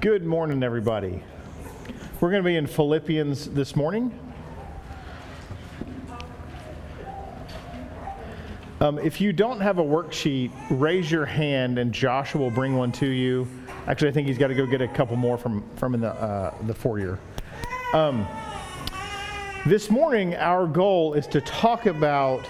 Good 0.00 0.24
morning, 0.24 0.62
everybody. 0.62 1.22
We're 2.22 2.30
going 2.30 2.42
to 2.42 2.46
be 2.46 2.56
in 2.56 2.66
Philippians 2.66 3.50
this 3.50 3.76
morning. 3.76 4.18
Um, 8.80 8.98
if 8.98 9.20
you 9.20 9.34
don't 9.34 9.60
have 9.60 9.78
a 9.78 9.82
worksheet, 9.82 10.52
raise 10.70 11.10
your 11.10 11.26
hand 11.26 11.78
and 11.78 11.92
Joshua 11.92 12.40
will 12.40 12.50
bring 12.50 12.78
one 12.78 12.92
to 12.92 13.06
you. 13.06 13.46
Actually, 13.88 14.08
I 14.08 14.12
think 14.12 14.26
he's 14.26 14.38
got 14.38 14.46
to 14.46 14.54
go 14.54 14.64
get 14.64 14.80
a 14.80 14.88
couple 14.88 15.16
more 15.16 15.36
from, 15.36 15.68
from 15.76 15.92
in 15.92 16.00
the, 16.00 16.14
uh, 16.14 16.54
the 16.62 16.72
foyer. 16.72 17.18
Um, 17.92 18.26
this 19.66 19.90
morning, 19.90 20.34
our 20.36 20.66
goal 20.66 21.12
is 21.12 21.26
to 21.26 21.42
talk 21.42 21.84
about 21.84 22.48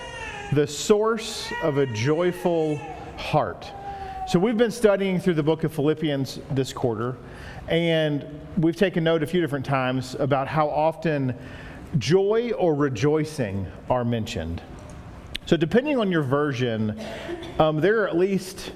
the 0.52 0.68
source 0.68 1.52
of 1.64 1.78
a 1.78 1.86
joyful 1.86 2.76
heart. 3.16 3.66
So, 4.28 4.38
we've 4.38 4.56
been 4.56 4.70
studying 4.70 5.18
through 5.18 5.34
the 5.34 5.42
book 5.42 5.64
of 5.64 5.74
Philippians 5.74 6.38
this 6.52 6.72
quarter, 6.72 7.16
and 7.69 8.24
we've 8.56 8.77
taken 8.77 9.05
note 9.05 9.23
a 9.23 9.27
few 9.27 9.41
different 9.41 9.64
times 9.64 10.14
about 10.19 10.48
how 10.48 10.69
often 10.69 11.34
joy 11.98 12.52
or 12.59 12.74
rejoicing 12.74 13.66
are 13.88 14.05
mentioned. 14.05 14.62
So, 15.46 15.56
depending 15.56 15.98
on 15.98 16.12
your 16.12 16.23
version, 16.23 17.00
um, 17.59 17.80
there 17.80 18.02
are 18.02 18.09
at 18.09 18.16
least 18.16 18.73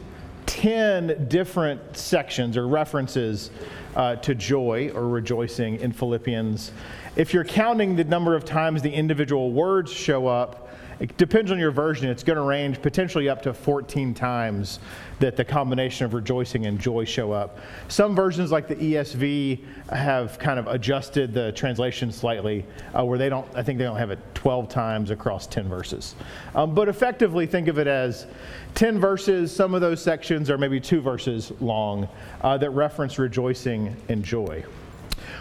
10 0.46 1.28
different 1.28 1.96
sections 1.96 2.56
or 2.56 2.66
references 2.66 3.50
uh, 3.96 4.16
to 4.16 4.34
joy 4.34 4.90
or 4.94 5.08
rejoicing 5.08 5.76
in 5.80 5.92
Philippians. 5.92 6.72
If 7.16 7.32
you're 7.32 7.44
counting 7.44 7.96
the 7.96 8.04
number 8.04 8.34
of 8.34 8.44
times 8.44 8.82
the 8.82 8.92
individual 8.92 9.52
words 9.52 9.92
show 9.92 10.26
up, 10.26 10.63
it 11.00 11.16
depends 11.16 11.50
on 11.50 11.58
your 11.58 11.70
version. 11.70 12.08
It's 12.08 12.22
going 12.22 12.36
to 12.36 12.42
range 12.42 12.80
potentially 12.80 13.28
up 13.28 13.42
to 13.42 13.54
14 13.54 14.14
times 14.14 14.78
that 15.20 15.36
the 15.36 15.44
combination 15.44 16.06
of 16.06 16.14
rejoicing 16.14 16.66
and 16.66 16.78
joy 16.78 17.04
show 17.04 17.32
up. 17.32 17.58
Some 17.88 18.14
versions, 18.14 18.50
like 18.50 18.68
the 18.68 18.76
ESV, 18.76 19.60
have 19.90 20.38
kind 20.38 20.58
of 20.58 20.66
adjusted 20.66 21.32
the 21.32 21.52
translation 21.52 22.12
slightly, 22.12 22.64
uh, 22.96 23.04
where 23.04 23.18
they 23.18 23.28
don't, 23.28 23.46
I 23.54 23.62
think 23.62 23.78
they 23.78 23.84
don't 23.84 23.96
have 23.96 24.10
it 24.10 24.18
12 24.34 24.68
times 24.68 25.10
across 25.10 25.46
10 25.46 25.68
verses. 25.68 26.14
Um, 26.54 26.74
but 26.74 26.88
effectively, 26.88 27.46
think 27.46 27.68
of 27.68 27.78
it 27.78 27.86
as 27.86 28.26
10 28.74 28.98
verses. 28.98 29.54
Some 29.54 29.74
of 29.74 29.80
those 29.80 30.02
sections 30.02 30.50
are 30.50 30.58
maybe 30.58 30.80
two 30.80 31.00
verses 31.00 31.52
long 31.60 32.08
uh, 32.40 32.58
that 32.58 32.70
reference 32.70 33.18
rejoicing 33.18 33.96
and 34.08 34.24
joy. 34.24 34.64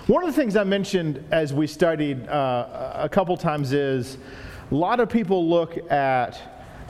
One 0.08 0.24
of 0.24 0.34
the 0.34 0.36
things 0.36 0.56
I 0.56 0.66
mentioned 0.66 1.24
as 1.32 1.54
we 1.54 1.66
studied 1.66 2.28
uh, 2.28 2.92
a 2.96 3.10
couple 3.10 3.38
times 3.38 3.72
is 3.72 4.18
a 4.74 4.76
lot 4.76 5.00
of 5.00 5.08
people 5.08 5.48
look 5.48 5.78
at 5.92 6.42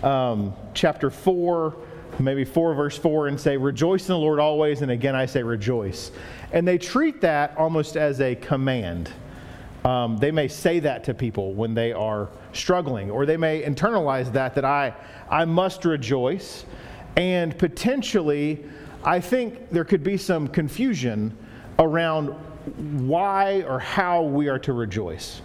um, 0.03 0.53
chapter 0.73 1.09
4, 1.09 1.75
maybe 2.17 2.45
4 2.45 2.73
verse 2.75 2.97
4, 2.97 3.27
and 3.27 3.37
say, 3.37 3.57
Rejoice 3.57 4.07
in 4.07 4.13
the 4.13 4.19
Lord 4.19 4.39
always, 4.39 4.81
and 4.81 4.89
again 4.89 5.17
I 5.17 5.25
say 5.25 5.43
rejoice. 5.43 6.11
And 6.53 6.65
they 6.65 6.77
treat 6.77 7.19
that 7.21 7.57
almost 7.57 7.97
as 7.97 8.21
a 8.21 8.35
command. 8.35 9.11
Um, 9.83 10.15
they 10.15 10.31
may 10.31 10.47
say 10.47 10.79
that 10.79 11.03
to 11.03 11.13
people 11.13 11.55
when 11.55 11.73
they 11.73 11.91
are 11.91 12.29
struggling, 12.53 13.11
or 13.11 13.25
they 13.25 13.35
may 13.35 13.63
internalize 13.63 14.31
that, 14.31 14.55
that 14.55 14.63
I, 14.63 14.93
I 15.29 15.43
must 15.43 15.83
rejoice. 15.83 16.63
And 17.17 17.57
potentially, 17.57 18.63
I 19.03 19.19
think 19.19 19.71
there 19.71 19.83
could 19.83 20.05
be 20.05 20.15
some 20.15 20.47
confusion 20.47 21.37
around 21.79 22.29
why 23.09 23.63
or 23.63 23.77
how 23.77 24.23
we 24.23 24.47
are 24.47 24.59
to 24.59 24.71
rejoice. 24.71 25.41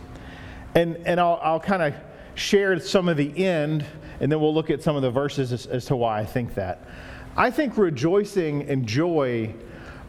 And, 0.76 0.98
and 0.98 1.18
I'll, 1.18 1.40
I'll 1.42 1.58
kind 1.58 1.82
of 1.82 1.94
share 2.38 2.78
some 2.80 3.08
of 3.08 3.16
the 3.16 3.44
end, 3.44 3.84
and 4.20 4.30
then 4.30 4.40
we'll 4.40 4.54
look 4.54 4.70
at 4.70 4.82
some 4.82 4.96
of 4.96 5.02
the 5.02 5.10
verses 5.10 5.52
as, 5.52 5.66
as 5.66 5.84
to 5.86 5.96
why 5.96 6.20
I 6.20 6.24
think 6.24 6.54
that. 6.54 6.88
I 7.36 7.50
think 7.50 7.76
rejoicing 7.76 8.68
and 8.68 8.86
joy 8.86 9.54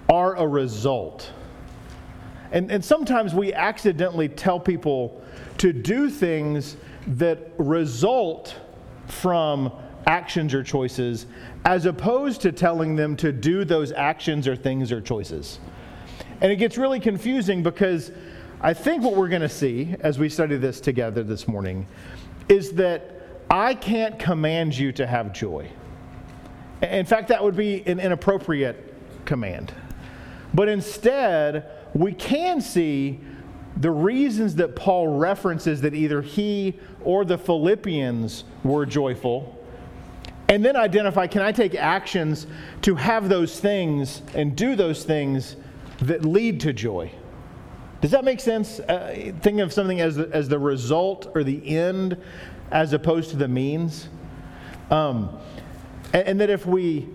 are 0.10 0.36
a 0.36 0.48
result. 0.48 1.32
And, 2.52 2.72
and 2.72 2.84
sometimes 2.84 3.36
we 3.36 3.54
accidentally 3.54 4.28
tell 4.28 4.60
people 4.60 5.22
to 5.60 5.72
do 5.72 6.10
things 6.10 6.78
that 7.06 7.52
result 7.58 8.56
from 9.08 9.72
actions 10.08 10.54
or 10.54 10.64
choices 10.64 11.28
as 11.66 11.86
opposed 11.86 12.42
to 12.42 12.52
telling 12.52 12.96
them 12.96 13.16
to 13.18 13.32
do 13.32 13.64
those 13.64 13.92
actions 13.92 14.48
or 14.48 14.56
things 14.56 14.92
or 14.92 15.02
choices. 15.02 15.60
And 16.42 16.52
it 16.52 16.56
gets 16.56 16.78
really 16.78 17.00
confusing 17.00 17.62
because 17.62 18.12
I 18.62 18.74
think 18.74 19.04
what 19.04 19.16
we're 19.16 19.30
going 19.30 19.42
to 19.42 19.48
see 19.48 19.96
as 20.02 20.20
we 20.20 20.28
study 20.28 20.58
this 20.58 20.82
together 20.82 21.24
this 21.24 21.48
morning 21.48 21.88
is 22.50 22.72
that 22.74 23.22
I 23.50 23.74
can't 23.74 24.20
command 24.20 24.78
you 24.78 24.92
to 24.94 25.08
have 25.08 25.32
joy. 25.32 25.72
In 26.82 27.06
fact, 27.06 27.30
that 27.30 27.42
would 27.42 27.56
be 27.56 27.86
an 27.88 28.02
inappropriate 28.02 28.94
command. 29.24 29.74
But 30.54 30.68
instead, 30.68 31.70
we 31.94 32.12
can 32.12 32.60
see 32.60 33.22
the 33.78 33.92
reasons 33.92 34.56
that 34.56 34.76
Paul 34.76 35.08
references 35.08 35.80
that 35.82 35.94
either 35.94 36.22
he 36.22 36.78
or 37.06 37.24
the 37.24 37.38
Philippians 37.38 38.44
were 38.66 38.86
joyful, 38.86 39.56
and 40.50 40.66
then 40.66 40.76
identify 40.76 41.28
can 41.28 41.42
I 41.42 41.54
take 41.54 41.76
actions 41.76 42.46
to 42.82 42.96
have 42.96 43.30
those 43.30 43.58
things 43.58 44.22
and 44.34 44.54
do 44.54 44.76
those 44.76 45.06
things 45.06 45.56
that 46.02 46.26
lead 46.26 46.60
to 46.62 46.74
joy? 46.74 47.10
Does 48.02 48.12
that 48.12 48.24
make 48.24 48.40
sense? 48.40 48.80
Uh, 48.80 49.34
thinking 49.42 49.62
of 49.62 49.74
something 49.74 50.00
as 50.00 50.16
the, 50.16 50.30
as 50.32 50.48
the 50.48 50.60
result 50.60 51.32
or 51.36 51.44
the 51.44 51.78
end 51.78 52.18
as 52.72 52.94
opposed 52.94 53.32
to 53.32 53.36
the 53.36 53.48
means. 53.48 54.10
Um, 54.90 55.38
and, 56.14 56.28
and 56.28 56.42
that 56.42 56.50
if 56.50 56.66
we, 56.66 57.08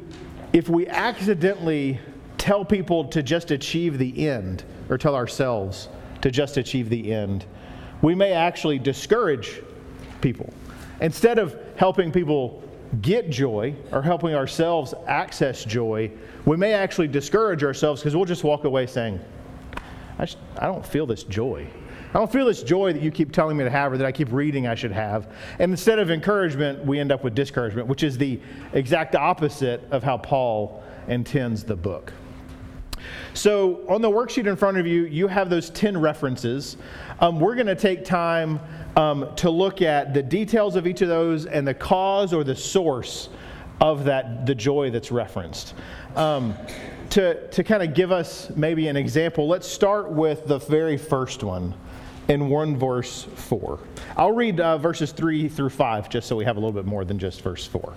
if 0.53 0.69
we 0.69 0.87
accidentally 0.87 2.01
tell 2.37 2.65
people 2.65 3.05
to 3.07 3.23
just 3.23 3.51
achieve 3.51 3.99
the 3.99 4.29
end, 4.29 4.65
or 4.89 4.99
tell 4.99 5.15
ourselves 5.15 5.89
to 6.21 6.31
just 6.31 6.57
achieve 6.57 6.89
the 6.89 7.13
end, 7.13 7.45
we 8.03 8.15
may 8.15 8.33
actually 8.33 8.79
discourage 8.79 9.63
people. 10.21 10.53
Instead 11.01 11.39
of 11.39 11.59
helping 11.77 12.13
people 12.13 12.63
get 13.03 13.31
joy 13.31 13.75
or 13.93 14.03
helping 14.03 14.35
ourselves 14.35 14.95
access 15.07 15.65
joy, 15.65 16.11
we 16.45 16.57
may 16.57 16.73
actually 16.73 17.09
discourage 17.09 17.65
ourselves 17.65 18.01
because 18.01 18.15
we'll 18.15 18.25
just 18.25 18.45
walk 18.45 18.65
away 18.65 18.87
saying, 18.87 19.19
I, 20.19 20.25
just, 20.25 20.39
I 20.59 20.67
don't 20.67 20.85
feel 20.85 21.07
this 21.07 21.25
joy. 21.25 21.67
I 22.11 22.19
don't 22.19 22.31
feel 22.31 22.47
this 22.47 22.63
joy 22.63 22.93
that 22.93 23.03
you 23.03 23.11
keep 23.11 23.33
telling 23.33 23.57
me 23.57 23.65
to 23.65 23.71
have 23.71 23.93
or 23.93 23.99
that 23.99 24.07
I 24.07 24.13
keep 24.13 24.31
reading 24.31 24.69
I 24.69 24.77
should 24.77 24.93
have. 24.93 25.33
And 25.59 25.73
instead 25.73 25.99
of 25.99 26.11
encouragement, 26.13 26.85
we 26.85 27.01
end 27.01 27.11
up 27.11 27.25
with 27.25 27.35
discouragement, 27.35 27.89
which 27.89 28.05
is 28.05 28.17
the 28.17 28.41
exact 28.73 29.17
opposite 29.17 29.83
of 29.91 30.05
how 30.05 30.19
Paul 30.19 30.85
intends 31.09 31.65
the 31.65 31.75
book. 31.75 32.13
So, 33.35 33.85
on 33.89 34.01
the 34.01 34.09
worksheet 34.09 34.47
in 34.47 34.55
front 34.57 34.79
of 34.79 34.87
you, 34.87 35.07
you 35.07 35.27
have 35.27 35.51
those 35.51 35.69
10 35.71 36.01
references. 36.01 36.77
Um, 37.21 37.41
we're 37.41 37.57
going 37.57 37.67
to 37.67 37.75
take 37.75 38.05
time 38.05 38.61
um, 38.97 39.35
to 39.37 39.51
look 39.51 39.83
at 39.83 40.15
the 40.15 40.23
details 40.23 40.77
of 40.77 40.87
each 40.87 41.03
of 41.03 41.09
those 41.09 41.47
and 41.47 41.67
the 41.67 41.75
cause 41.75 42.33
or 42.33 42.45
the 42.45 42.55
source 42.55 43.29
of 43.81 44.05
that, 44.05 44.47
the 44.47 44.55
joy 44.55 44.91
that's 44.91 45.11
referenced. 45.11 45.75
Um, 46.15 46.55
to, 47.11 47.49
to 47.49 47.65
kind 47.65 47.83
of 47.83 47.95
give 47.95 48.13
us 48.13 48.51
maybe 48.57 48.89
an 48.89 48.97
example, 48.97 49.49
let's 49.49 49.67
start 49.67 50.11
with 50.11 50.47
the 50.47 50.59
very 50.59 50.97
first 50.97 51.43
one 51.43 51.75
in 52.29 52.49
1 52.49 52.77
verse 52.79 53.25
4. 53.35 53.79
I'll 54.17 54.33
read 54.33 54.61
uh, 54.61 54.79
verses 54.79 55.13
3 55.13 55.49
through 55.49 55.71
5 55.71 56.09
just 56.09 56.29
so 56.29 56.37
we 56.37 56.45
have 56.45 56.57
a 56.57 56.61
little 56.61 56.73
bit 56.73 56.87
more 56.87 57.05
than 57.05 57.19
just 57.19 57.43
verse 57.43 57.67
4. 57.67 57.95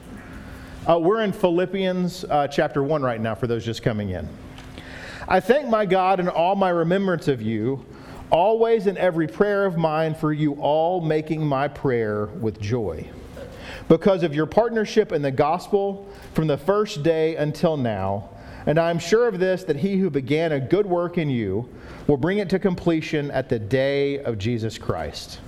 Uh, 0.90 1.00
we're 1.00 1.22
in 1.22 1.32
Philippians 1.32 2.26
uh, 2.26 2.48
chapter 2.48 2.84
1 2.84 3.02
right 3.02 3.20
now 3.20 3.36
for 3.36 3.48
those 3.48 3.66
just 3.66 3.84
coming 3.84 4.10
in. 4.10 4.28
I 5.28 5.40
thank 5.40 5.68
my 5.68 5.86
God 5.86 6.20
in 6.20 6.30
all 6.30 6.56
my 6.56 6.70
remembrance 6.70 7.28
of 7.28 7.42
you, 7.42 7.86
always 8.30 8.88
in 8.88 8.98
every 8.98 9.28
prayer 9.28 9.66
of 9.66 9.78
mine 9.78 10.16
for 10.16 10.32
you 10.32 10.54
all, 10.54 11.02
making 11.02 11.46
my 11.46 11.68
prayer 11.68 12.28
with 12.28 12.62
joy. 12.62 13.10
Because 13.90 14.24
of 14.24 14.34
your 14.34 14.46
partnership 14.46 15.12
in 15.12 15.22
the 15.22 15.32
gospel 15.32 16.10
from 16.34 16.48
the 16.48 16.58
first 16.58 17.04
day 17.04 17.36
until 17.36 17.78
now, 17.78 18.30
and 18.68 18.78
I 18.78 18.90
am 18.90 19.00
sure 19.00 19.30
of 19.30 19.40
this 19.40 19.64
that 19.64 19.78
he 19.78 19.98
who 19.98 20.10
began 20.10 20.52
a 20.52 20.60
good 20.60 20.86
work 20.86 21.18
in 21.18 21.30
you 21.30 21.68
will 22.06 22.18
bring 22.18 22.40
it 22.40 22.50
to 22.50 22.60
completion 22.60 23.32
at 23.32 23.48
the 23.48 23.58
day 23.58 24.20
of 24.20 24.38
Jesus 24.38 24.78
Christ. 24.78 25.40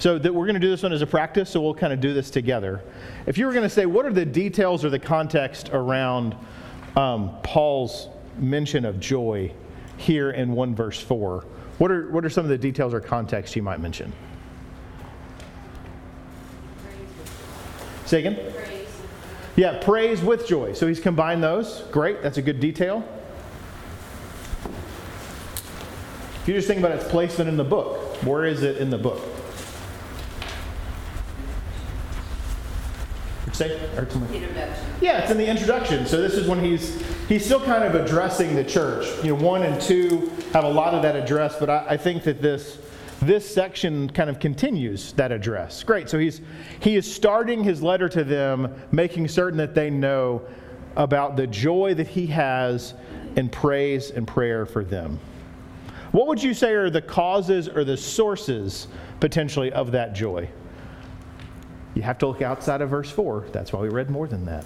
So 0.00 0.18
that 0.18 0.34
we're 0.34 0.46
going 0.46 0.54
to 0.54 0.60
do 0.60 0.68
this 0.68 0.82
one 0.82 0.92
as 0.92 1.02
a 1.02 1.06
practice, 1.06 1.50
so 1.50 1.60
we'll 1.60 1.72
kind 1.72 1.92
of 1.92 2.00
do 2.00 2.12
this 2.12 2.30
together. 2.30 2.82
If 3.26 3.38
you 3.38 3.46
were 3.46 3.52
going 3.52 3.62
to 3.62 3.70
say, 3.70 3.86
what 3.86 4.04
are 4.04 4.12
the 4.12 4.26
details 4.26 4.84
or 4.84 4.90
the 4.90 4.98
context 4.98 5.70
around 5.72 6.34
um, 6.96 7.30
Paul's 7.44 8.08
mention 8.38 8.84
of 8.84 8.98
joy 8.98 9.52
here 9.96 10.32
in 10.32 10.50
1 10.50 10.74
verse 10.74 11.00
4, 11.00 11.44
what 11.78 11.92
are, 11.92 12.10
what 12.10 12.24
are 12.24 12.30
some 12.30 12.44
of 12.44 12.50
the 12.50 12.58
details 12.58 12.92
or 12.92 13.00
context 13.00 13.54
you 13.54 13.62
might 13.62 13.78
mention? 13.78 14.12
Say 18.04 18.18
again? 18.18 18.52
Yeah, 19.56 19.78
praise 19.82 20.22
with 20.22 20.46
joy. 20.46 20.72
So 20.72 20.86
he's 20.86 21.00
combined 21.00 21.42
those. 21.42 21.82
Great, 21.90 22.22
that's 22.22 22.38
a 22.38 22.42
good 22.42 22.58
detail. 22.58 23.06
If 26.42 26.48
you 26.48 26.54
just 26.54 26.66
think 26.66 26.80
about 26.80 26.92
its 26.92 27.04
placement 27.08 27.48
in 27.48 27.56
the 27.56 27.64
book, 27.64 28.22
where 28.24 28.44
is 28.44 28.62
it 28.62 28.78
in 28.78 28.90
the 28.90 28.98
book? 28.98 29.20
Yeah, 35.00 35.18
it's 35.18 35.30
in 35.30 35.36
the 35.36 35.46
introduction. 35.46 36.06
So 36.06 36.20
this 36.20 36.34
is 36.34 36.48
when 36.48 36.58
he's 36.64 37.00
he's 37.28 37.44
still 37.44 37.60
kind 37.60 37.84
of 37.84 37.94
addressing 37.94 38.56
the 38.56 38.64
church. 38.64 39.06
You 39.22 39.36
know, 39.36 39.42
one 39.42 39.62
and 39.62 39.80
two 39.80 40.32
have 40.52 40.64
a 40.64 40.68
lot 40.68 40.94
of 40.94 41.02
that 41.02 41.14
address, 41.14 41.56
but 41.60 41.68
I, 41.68 41.86
I 41.90 41.96
think 41.96 42.24
that 42.24 42.40
this 42.40 42.78
this 43.22 43.52
section 43.52 44.10
kind 44.10 44.28
of 44.28 44.38
continues 44.38 45.12
that 45.14 45.32
address. 45.32 45.82
Great. 45.82 46.08
So 46.08 46.18
he's 46.18 46.40
he 46.80 46.96
is 46.96 47.12
starting 47.12 47.62
his 47.62 47.82
letter 47.82 48.08
to 48.08 48.24
them, 48.24 48.74
making 48.90 49.28
certain 49.28 49.56
that 49.58 49.74
they 49.74 49.90
know 49.90 50.42
about 50.96 51.36
the 51.36 51.46
joy 51.46 51.94
that 51.94 52.08
he 52.08 52.26
has 52.26 52.94
in 53.36 53.48
praise 53.48 54.10
and 54.10 54.26
prayer 54.26 54.66
for 54.66 54.84
them. 54.84 55.18
What 56.10 56.26
would 56.26 56.42
you 56.42 56.52
say 56.52 56.72
are 56.72 56.90
the 56.90 57.00
causes 57.00 57.68
or 57.68 57.84
the 57.84 57.96
sources 57.96 58.88
potentially 59.20 59.72
of 59.72 59.92
that 59.92 60.12
joy? 60.12 60.48
You 61.94 62.02
have 62.02 62.18
to 62.18 62.26
look 62.26 62.42
outside 62.42 62.82
of 62.82 62.90
verse 62.90 63.10
4. 63.10 63.46
That's 63.52 63.72
why 63.72 63.80
we 63.80 63.88
read 63.88 64.10
more 64.10 64.26
than 64.26 64.44
that. 64.46 64.64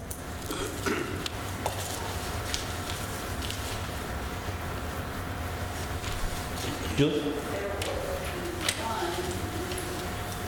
Julie? 6.97 7.19
One, 8.81 9.05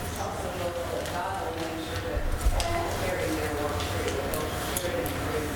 it's 0.02 0.18
also 0.18 0.48
local 0.58 0.98
at 0.98 1.06
God 1.12 1.46
will 1.46 1.54
make 1.62 1.78
sure 1.86 2.02
that 2.10 2.20
all 2.66 2.90
carry 3.04 3.28
their 3.38 3.54
work 3.62 3.78
through, 3.78 4.18
they'll 4.18 4.50
carry 4.82 4.98
it 4.98 5.14
through. 5.14 5.46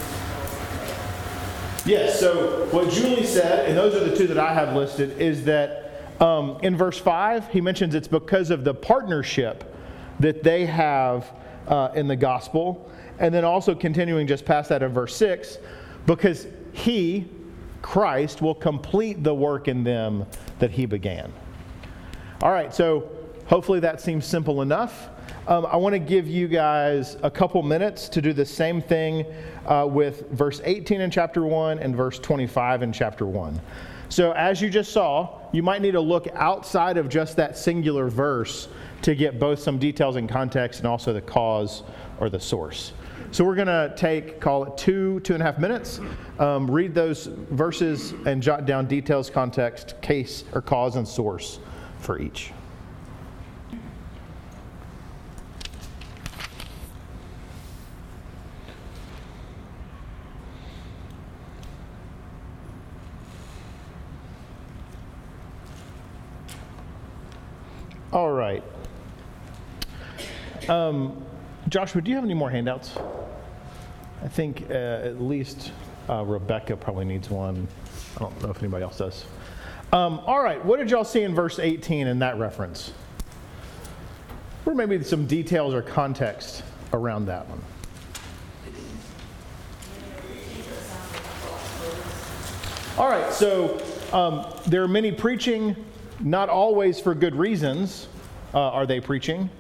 Yes, 1.87 2.19
so 2.19 2.67
what 2.71 2.91
Julie 2.91 3.27
said, 3.27 3.69
and 3.69 3.77
those 3.77 3.95
are 3.95 4.09
the 4.09 4.17
two 4.17 4.27
that 4.29 4.39
I 4.39 4.55
have 4.55 4.75
listed, 4.75 5.21
is 5.21 5.45
that 5.45 5.85
um, 6.19 6.57
in 6.63 6.77
verse 6.77 6.99
5, 6.99 7.49
he 7.49 7.61
mentions 7.61 7.95
it's 7.95 8.09
because 8.09 8.51
of 8.51 8.65
the 8.65 8.73
partnership 8.73 9.71
that 10.19 10.43
they 10.43 10.65
have 10.65 11.31
uh, 11.69 11.91
in 11.95 12.09
the 12.09 12.17
gospel. 12.17 12.91
And 13.19 13.35
then 13.35 13.45
also 13.45 13.75
continuing 13.75 14.27
just 14.27 14.47
past 14.47 14.71
that 14.71 14.83
in 14.83 14.93
verse 14.93 15.15
6, 15.17 15.59
because 16.07 16.47
he, 16.73 17.29
Christ, 17.83 18.41
will 18.41 18.55
complete 18.55 19.23
the 19.23 19.35
work 19.35 19.69
in 19.69 19.85
them 19.85 20.27
that 20.61 20.71
he 20.71 20.87
began. 20.87 21.33
All 22.43 22.51
right, 22.51 22.75
so 22.75 23.11
hopefully 23.47 23.81
that 23.81 24.01
seems 24.01 24.25
simple 24.25 24.63
enough. 24.63 25.11
Um, 25.47 25.67
I 25.67 25.77
want 25.77 25.93
to 25.93 25.99
give 25.99 26.27
you 26.27 26.49
guys 26.49 27.19
a 27.23 27.31
couple 27.31 27.63
minutes 27.63 28.09
to 28.09 28.23
do 28.23 28.33
the 28.33 28.47
same 28.47 28.81
thing 28.81 29.27
uh, 29.67 29.87
with 29.87 30.31
verse 30.31 30.63
18 30.65 31.03
in 31.03 31.11
chapter 31.11 31.45
1 31.45 31.81
and 31.81 31.95
verse 31.95 32.19
25 32.19 32.83
in 32.83 32.93
chapter 32.95 33.27
1. 33.27 33.61
So, 34.09 34.33
as 34.33 34.63
you 34.63 34.71
just 34.71 34.91
saw, 34.91 35.41
you 35.53 35.63
might 35.63 35.83
need 35.83 35.91
to 35.93 36.01
look 36.01 36.29
outside 36.33 36.97
of 36.97 37.11
just 37.11 37.37
that 37.37 37.59
singular 37.59 38.09
verse 38.09 38.69
to 39.03 39.15
get 39.15 39.39
both 39.39 39.59
some 39.59 39.79
details 39.79 40.17
and 40.17 40.31
context 40.31 40.81
and 40.81 40.87
also 40.87 41.13
the 41.13 41.21
cause 41.21 41.83
or 42.21 42.31
the 42.31 42.41
source. 42.41 42.95
So, 43.31 43.45
we're 43.45 43.55
going 43.55 43.67
to 43.67 43.93
take, 43.99 44.41
call 44.41 44.65
it 44.65 44.79
two, 44.79 45.21
two 45.21 45.35
and 45.35 45.43
a 45.43 45.47
half 45.47 45.59
minutes, 45.59 46.01
um, 46.39 46.71
read 46.71 46.95
those 46.95 47.27
verses 47.27 48.13
and 48.25 48.43
jot 48.43 48.65
down 48.65 48.87
details, 48.87 49.29
context, 49.29 50.01
case, 50.01 50.45
or 50.55 50.63
cause 50.63 50.97
and 50.97 51.07
source 51.07 51.59
for 51.99 52.19
each. 52.19 52.53
All 68.15 68.31
right. 68.31 68.63
Um, 70.69 71.21
Joshua, 71.69 72.01
do 72.01 72.11
you 72.11 72.15
have 72.15 72.25
any 72.25 72.33
more 72.33 72.49
handouts? 72.49 72.97
I 74.23 74.29
think 74.29 74.71
uh, 74.71 74.73
at 74.73 75.21
least 75.21 75.73
uh, 76.09 76.25
Rebecca 76.25 76.77
probably 76.77 77.07
needs 77.07 77.29
one. 77.29 77.67
I 78.17 78.21
don't 78.21 78.41
know 78.41 78.51
if 78.51 78.61
anybody 78.61 78.85
else 78.85 78.99
does. 78.99 79.25
Um, 79.93 80.21
all 80.27 80.41
right, 80.41 80.65
what 80.65 80.79
did 80.79 80.93
y'all 80.93 81.05
see 81.05 81.23
in 81.23 81.35
verse 81.35 81.59
18 81.59 82.07
in 82.07 82.21
that 82.21 82.39
reference? 82.39 82.93
Or 84.65 84.77
maybe 84.77 85.03
some 85.03 85.27
details 85.27 85.75
or 85.75 85.83
context 85.83 86.63
around 86.93 87.27
that 87.27 87.49
one. 87.49 87.61
All 92.97 93.11
right, 93.11 93.33
so 93.33 93.83
um, 94.13 94.47
there 94.69 94.85
are 94.85 94.89
many 94.89 95.11
preaching, 95.11 95.75
not 96.21 96.49
always 96.49 97.01
for 97.01 97.15
good 97.15 97.35
reasons 97.35 98.09
uh, 98.53 98.59
are 98.59 98.87
they 98.87 99.01
preaching. 99.01 99.51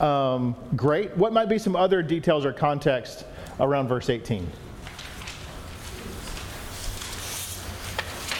Um, 0.00 0.56
great. 0.76 1.16
What 1.16 1.32
might 1.32 1.48
be 1.48 1.58
some 1.58 1.76
other 1.76 2.02
details 2.02 2.44
or 2.44 2.52
context 2.52 3.24
around 3.60 3.88
verse 3.88 4.10
18? 4.10 4.46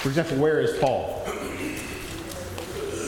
For 0.03 0.09
example, 0.09 0.39
where 0.39 0.61
is 0.61 0.77
Paul? 0.79 1.23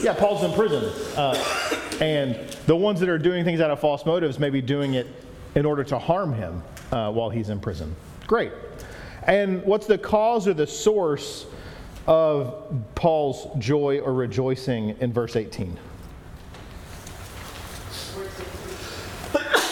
Yeah, 0.01 0.13
Paul's 0.13 0.43
in 0.43 0.53
prison. 0.53 0.85
Uh, 1.17 1.81
and 1.99 2.35
the 2.67 2.75
ones 2.75 2.99
that 2.99 3.09
are 3.09 3.17
doing 3.17 3.43
things 3.43 3.59
out 3.59 3.69
of 3.69 3.79
false 3.79 4.05
motives 4.05 4.39
may 4.39 4.49
be 4.49 4.61
doing 4.61 4.93
it 4.93 5.07
in 5.55 5.65
order 5.65 5.83
to 5.83 5.99
harm 5.99 6.33
him 6.33 6.63
uh, 6.91 7.11
while 7.11 7.29
he's 7.29 7.49
in 7.49 7.59
prison. 7.59 7.95
Great. 8.27 8.51
And 9.23 9.63
what's 9.63 9.87
the 9.87 9.97
cause 9.97 10.47
or 10.47 10.53
the 10.53 10.67
source 10.67 11.47
of 12.07 12.73
Paul's 12.95 13.47
joy 13.57 13.99
or 13.99 14.13
rejoicing 14.13 14.95
in 14.99 15.11
verse 15.11 15.35
18? 15.35 15.77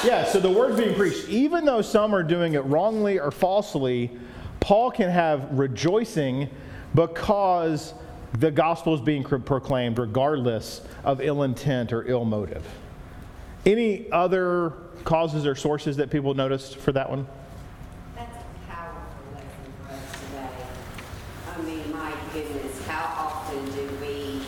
Yeah, 0.04 0.26
so 0.26 0.40
the 0.40 0.50
word's 0.50 0.78
being 0.78 0.96
preached. 0.96 1.30
Even 1.30 1.64
though 1.64 1.82
some 1.82 2.14
are 2.14 2.24
doing 2.24 2.56
it 2.56 2.60
wrongly 2.66 3.20
or 3.20 3.32
falsely, 3.32 4.12
Paul 4.60 4.92
can 4.92 5.10
have 5.10 5.58
rejoicing 5.58 6.50
because 6.94 7.94
the 8.40 8.52
gospel 8.52 8.94
is 8.96 9.02
being 9.02 9.24
proclaimed 9.24 9.98
regardless 10.00 10.82
of 11.04 11.22
ill 11.22 11.44
intent 11.44 11.94
or 11.94 12.06
ill 12.06 12.26
motive. 12.26 12.66
Any 13.66 14.12
other 14.12 14.74
causes 15.06 15.46
or 15.46 15.56
sources 15.56 15.96
that 15.98 16.10
people 16.10 16.34
noticed 16.34 16.78
for 16.78 16.92
that 16.92 17.10
one? 17.10 17.26
That's 18.16 18.36
a 18.36 18.72
powerful 18.72 19.02
lesson 19.34 19.74
for 19.80 19.94
us 19.94 20.12
today. 20.12 20.50
I 21.56 21.62
mean, 21.62 21.92
my 21.94 22.14
goodness, 22.34 22.86
how 22.88 23.06
often 23.26 23.64
do 23.72 23.90
we 24.02 24.42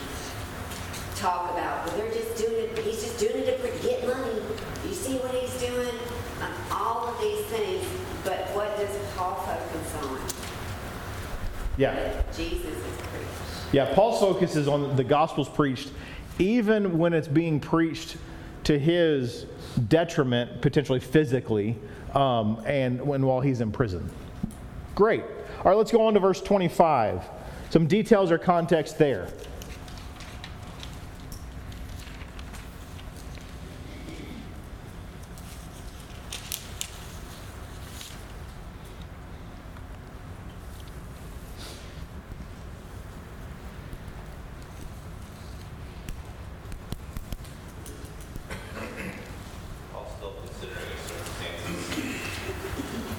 talk 1.15 1.51
about, 1.51 1.85
well, 1.87 1.97
they're 1.97 2.11
just 2.11 2.35
doing 2.35 2.65
it, 2.65 2.77
he's 2.79 3.03
just 3.03 3.19
doing 3.19 3.43
it 3.43 3.61
to 3.61 3.87
get 3.87 4.05
money. 4.05 4.41
You 4.85 4.93
see 4.93 5.15
what 5.17 5.33
he's 5.33 5.53
doing? 5.59 5.95
Um, 6.41 6.53
all 6.71 7.07
of 7.07 7.19
these 7.19 7.45
things. 7.45 7.85
But 8.23 8.49
what 8.55 8.75
does 8.77 8.89
Paul 9.15 9.35
focus 9.35 9.95
on? 10.03 10.19
Yeah. 11.77 12.23
Jesus 12.35 12.65
is 12.65 12.97
preached. 12.97 13.73
Yeah, 13.73 13.93
Paul's 13.93 14.19
focus 14.19 14.55
is 14.55 14.67
on 14.67 14.95
the 14.95 15.03
gospel's 15.03 15.49
preached, 15.49 15.91
even 16.39 16.97
when 16.97 17.13
it's 17.13 17.27
being 17.27 17.59
preached 17.59 18.17
to 18.63 18.79
his 18.79 19.45
detriment, 19.87 20.61
potentially 20.61 20.99
physically, 20.99 21.77
um, 22.13 22.61
and 22.65 23.01
when 23.01 23.25
while 23.25 23.41
he's 23.41 23.61
in 23.61 23.71
prison. 23.71 24.09
Great. 24.95 25.23
All 25.59 25.65
right, 25.65 25.77
let's 25.77 25.91
go 25.91 26.05
on 26.07 26.13
to 26.13 26.19
verse 26.19 26.41
25. 26.41 27.23
Some 27.69 27.87
details 27.87 28.31
or 28.31 28.37
context 28.37 28.97
there. 28.97 29.27
Paul's 49.91 50.11
still 50.17 50.33
considering 50.45 50.79
his 50.91 51.01
circumstances 51.01 51.75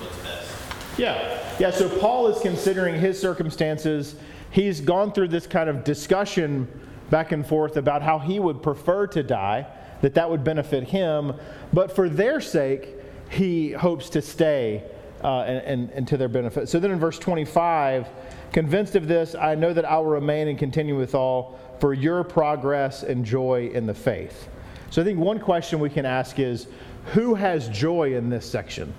what's 0.01 0.17
best. 0.19 0.86
Yeah. 0.99 1.43
Yeah, 1.59 1.71
so 1.71 1.89
Paul 1.89 2.29
is 2.29 2.41
considering 2.43 3.01
his 3.01 3.19
circumstances. 3.21 4.17
He's 4.51 4.81
gone 4.81 5.13
through 5.13 5.29
this 5.29 5.47
kind 5.47 5.69
of 5.69 5.85
discussion 5.85 6.69
back 7.11 7.33
and 7.33 7.47
forth 7.47 7.77
about 7.77 8.03
how 8.03 8.19
he 8.19 8.41
would 8.41 8.63
prefer 8.63 9.07
to 9.09 9.23
die, 9.23 9.67
that 10.03 10.15
that 10.15 10.29
would 10.29 10.45
benefit 10.45 10.85
him. 10.85 11.33
But 11.73 11.95
for 11.95 12.09
their 12.09 12.41
sake, 12.41 12.89
he 13.31 13.73
hopes 13.73 14.11
to 14.11 14.23
stay 14.23 14.85
uh, 15.23 15.41
and, 15.43 15.65
and, 15.65 15.91
and 15.91 16.09
to 16.09 16.17
their 16.17 16.29
benefit. 16.29 16.69
So 16.69 16.79
then 16.79 16.91
in 16.91 16.99
verse 16.99 17.19
25, 17.19 18.09
convinced 18.53 18.97
of 18.97 19.09
this, 19.09 19.35
I 19.35 19.55
know 19.55 19.73
that 19.73 19.85
I 19.85 19.97
will 19.97 20.07
remain 20.07 20.49
and 20.49 20.59
continue 20.59 20.97
with 20.97 21.15
all 21.15 21.59
for 21.81 21.95
your 21.95 22.25
progress 22.25 23.03
and 23.03 23.25
joy 23.25 23.71
in 23.73 23.87
the 23.87 23.95
faith. 23.95 24.49
So 24.91 25.03
I 25.03 25.05
think 25.05 25.19
one 25.19 25.39
question 25.39 25.81
we 25.81 25.91
can 25.91 26.07
ask 26.07 26.39
is 26.39 26.69
who 27.07 27.35
has 27.35 27.69
joy 27.69 28.15
in 28.15 28.31
this 28.31 28.49
section? 28.49 28.93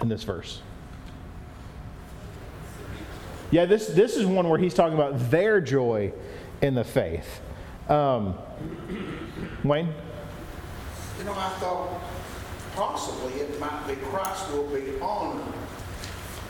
In 0.00 0.08
this 0.08 0.22
verse. 0.24 0.62
Yeah, 3.50 3.64
this, 3.64 3.86
this 3.88 4.16
is 4.16 4.26
one 4.26 4.48
where 4.48 4.58
he's 4.58 4.74
talking 4.74 4.94
about 4.94 5.30
their 5.30 5.60
joy 5.60 6.12
in 6.60 6.74
the 6.74 6.84
faith. 6.84 7.40
Um, 7.88 8.34
Wayne? 9.64 9.88
You 11.18 11.24
know, 11.24 11.32
I 11.32 11.48
thought 11.58 12.00
possibly 12.74 13.40
it 13.40 13.58
might 13.58 13.86
be 13.88 13.94
Christ 13.96 14.50
will 14.52 14.68
be 14.68 15.00
honored. 15.00 15.42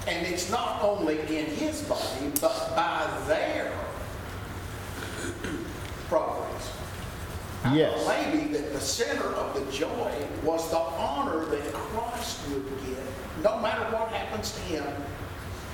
And 0.09 0.27
it's 0.27 0.51
not 0.51 0.83
only 0.83 1.21
in 1.21 1.47
his 1.47 1.83
body, 1.83 2.33
but 2.41 2.75
by 2.75 3.09
their 3.29 3.73
progress. 6.09 6.73
I 7.65 7.77
Yes. 7.77 8.07
Maybe 8.07 8.53
that 8.53 8.73
the 8.73 8.81
center 8.81 9.25
of 9.25 9.55
the 9.55 9.71
joy 9.73 10.13
was 10.43 10.71
the 10.71 10.79
honor 10.79 11.45
that 11.47 11.73
Christ 11.73 12.49
would 12.49 12.67
get, 12.87 12.99
no 13.43 13.59
matter 13.61 13.85
what 13.95 14.09
happens 14.09 14.53
to 14.53 14.58
him. 14.69 14.87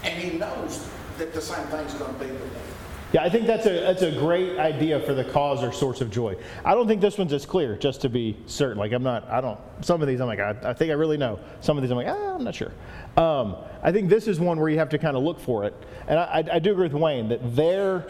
And 0.03 0.23
he 0.23 0.39
knows 0.39 0.89
that 1.19 1.33
the 1.33 1.41
same 1.41 1.65
thing's 1.67 1.95
going 1.95 2.13
to 2.13 2.21
be 2.21 2.31
with. 2.31 2.75
Yeah, 3.15 3.23
I 3.23 3.31
think 3.31 3.47
that's 3.47 3.65
a 3.67 3.71
that's 3.71 4.03
a 4.03 4.11
great 4.11 4.59
idea 4.59 4.99
for 4.99 5.15
the 5.15 5.23
cause 5.23 5.63
or 5.63 5.71
source 5.71 6.01
of 6.01 6.11
joy. 6.11 6.35
I 6.65 6.75
don't 6.75 6.89
think 6.89 7.01
this 7.01 7.17
one's 7.17 7.33
as 7.33 7.47
clear, 7.47 7.77
just 7.77 8.01
to 8.01 8.09
be 8.09 8.37
certain. 8.47 8.77
Like 8.77 8.91
I'm 8.91 9.05
not, 9.05 9.31
I 9.31 9.41
don't. 9.41 9.61
Some 9.83 10.03
of 10.03 10.09
these 10.09 10.21
I'm 10.21 10.27
like, 10.27 10.41
I, 10.41 10.57
I 10.65 10.73
think 10.73 10.91
I 10.91 10.95
really 10.95 11.17
know. 11.17 11.39
Some 11.61 11.79
of 11.79 11.83
these 11.83 11.93
I'm 11.93 11.97
like, 11.97 12.09
ah, 12.09 12.35
I'm 12.35 12.43
not 12.43 12.57
sure. 12.57 12.73
Um, 13.17 13.55
I 13.85 13.93
think 13.93 14.09
this 14.09 14.27
is 14.27 14.41
one 14.41 14.59
where 14.59 14.69
you 14.69 14.79
have 14.79 14.89
to 14.89 14.99
kind 14.99 15.17
of 15.17 15.23
look 15.23 15.39
for 15.39 15.63
it, 15.63 15.75
and 16.09 16.19
I, 16.19 16.25
I, 16.25 16.55
I 16.55 16.59
do 16.59 16.73
agree 16.73 16.89
with 16.89 16.95
Wayne 16.95 17.29
that 17.29 17.55
there, 17.55 18.09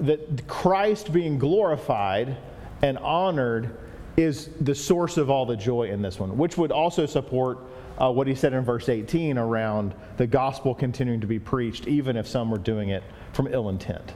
that 0.00 0.48
Christ 0.48 1.12
being 1.12 1.38
glorified 1.38 2.36
and 2.82 2.98
honored 2.98 3.78
is 4.16 4.50
the 4.60 4.74
source 4.74 5.16
of 5.16 5.30
all 5.30 5.46
the 5.46 5.56
joy 5.56 5.90
in 5.90 6.02
this 6.02 6.18
one, 6.18 6.36
which 6.36 6.58
would 6.58 6.72
also 6.72 7.06
support 7.06 7.58
uh, 8.00 8.10
what 8.10 8.26
he 8.26 8.34
said 8.34 8.54
in 8.54 8.64
verse 8.64 8.88
18 8.88 9.36
around 9.36 9.94
the 10.16 10.26
gospel 10.26 10.74
continuing 10.74 11.20
to 11.20 11.26
be 11.26 11.38
preached, 11.38 11.86
even 11.86 12.16
if 12.16 12.26
some 12.26 12.50
were 12.50 12.58
doing 12.58 12.88
it 12.88 13.04
from 13.32 13.46
ill 13.52 13.68
intent. 13.68 14.14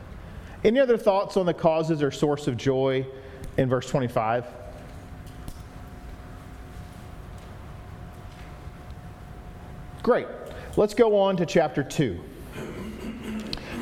Any 0.64 0.80
other 0.80 0.96
thoughts 0.96 1.36
on 1.36 1.44
the 1.44 1.52
causes 1.52 2.02
or 2.02 2.10
source 2.10 2.48
of 2.48 2.56
joy 2.56 3.06
in 3.58 3.68
verse 3.68 3.88
25? 3.90 4.46
Great. 10.02 10.26
Let's 10.76 10.94
go 10.94 11.16
on 11.16 11.36
to 11.36 11.46
chapter 11.46 11.82
2. 11.82 12.20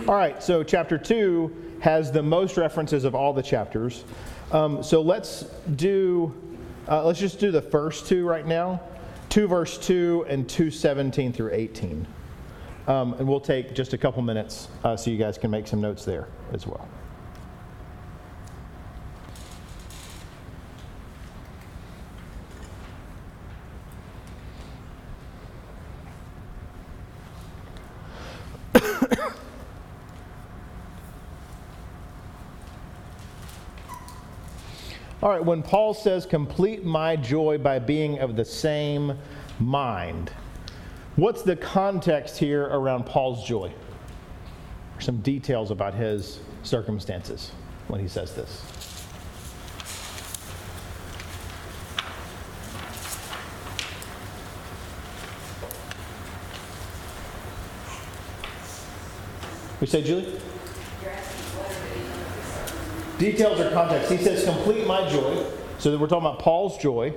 All 0.09 0.15
right, 0.15 0.43
so 0.43 0.65
chapter 0.65 0.99
2 0.99 1.79
has 1.81 2.11
the 2.11 2.23
most 2.23 2.57
references 2.57 3.05
of 3.05 3.15
all 3.15 3.33
the 3.33 3.43
chapters. 3.43 4.05
Um, 4.51 4.83
so 4.83 5.01
let's 5.01 5.43
do, 5.77 6.35
uh, 6.89 7.05
let's 7.05 7.21
just 7.21 7.39
do 7.39 7.53
the 7.53 7.63
first 7.63 8.07
two 8.07 8.27
right 8.27 8.47
now 8.47 8.81
2 9.33 9.47
verse 9.47 9.79
2 9.79 10.27
and 10.29 10.47
217 10.47 11.33
through 11.33 11.51
18. 11.55 12.07
Um, 12.87 13.15
and 13.15 13.27
we'll 13.27 13.41
take 13.41 13.75
just 13.75 13.95
a 13.95 13.99
couple 13.99 14.21
minutes 14.21 14.69
uh, 14.85 14.95
so 14.95 15.11
you 15.11 15.17
guys 15.17 15.39
can 15.39 15.51
make 15.51 15.67
some 15.67 15.81
notes 15.81 16.05
there 16.05 16.29
as 16.53 16.67
well. 16.67 16.87
When 35.43 35.63
Paul 35.63 35.93
says, 35.93 36.25
complete 36.25 36.85
my 36.85 37.17
joy 37.17 37.59
by 37.59 37.81
being 37.81 38.21
of 38.21 38.37
the 38.37 38.45
same 38.45 39.19
mind, 39.59 40.31
what's 41.17 41.43
the 41.43 41.57
context 41.57 42.39
here 42.39 42.63
around 42.63 43.07
Paul's 43.07 43.45
joy? 43.45 43.73
Some 45.01 45.19
details 45.19 45.73
about 45.73 45.95
his 45.95 46.39
circumstances 46.63 47.51
when 47.89 48.01
he 48.01 48.07
says 48.07 48.35
this. 48.37 48.63
We 59.81 59.89
say, 59.89 60.05
Julie? 60.05 60.39
Details 63.23 63.61
or 63.61 63.71
context. 63.71 64.11
He 64.11 64.19
says, 64.19 64.45
complete 64.45 64.85
my 64.85 65.09
joy. 65.09 65.47
So 65.79 65.93
that 65.93 65.99
we're 66.01 66.09
talking 66.09 66.27
about 66.27 66.41
Paul's 66.41 66.77
joy. 66.77 67.15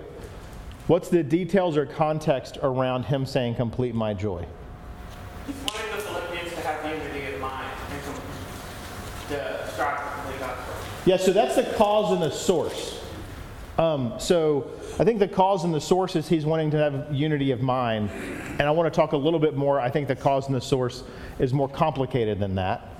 What's 0.86 1.10
the 1.10 1.24
details 1.24 1.78
or 1.78 1.88
context 1.88 2.60
around 2.62 3.06
him 3.06 3.26
saying, 3.26 3.56
complete 3.56 3.96
my 3.96 4.14
joy? 4.14 4.46
He's 5.48 5.56
wanting 5.66 5.90
the 5.96 6.04
Philippians 6.04 6.54
to 6.54 6.62
have 6.62 6.86
unity 6.86 7.34
of 7.34 7.42
mind 7.42 7.72
and 7.90 8.04
to 9.30 9.68
strive 9.74 10.00
for 10.00 10.22
complete 10.22 10.40
gospel. 10.42 10.76
Yeah, 11.08 11.18
so 11.18 11.34
that's 11.34 11.56
the 11.56 11.74
cause 11.76 12.14
and 12.14 12.22
the 12.22 12.30
source. 12.30 13.02
Um, 13.80 14.14
so 14.20 14.70
I 15.00 15.06
think 15.06 15.18
the 15.18 15.28
cause 15.28 15.64
and 15.64 15.74
the 15.74 15.82
source 15.82 16.16
is 16.16 16.30
he's 16.30 16.46
wanting 16.46 16.70
to 16.70 16.78
have 16.78 17.12
unity 17.12 17.50
of 17.50 17.62
mind. 17.62 18.12
And 18.12 18.62
I 18.62 18.70
want 18.70 18.94
to 18.94 18.96
talk 18.96 19.14
a 19.14 19.18
little 19.18 19.40
bit 19.40 19.56
more. 19.56 19.80
I 19.80 19.90
think 19.90 20.08
the 20.08 20.16
cause 20.16 20.46
and 20.46 20.56
the 20.56 20.62
source 20.62 21.04
is 21.40 21.52
more 21.52 21.68
complicated 21.68 22.40
than 22.40 22.54
that. 22.56 22.92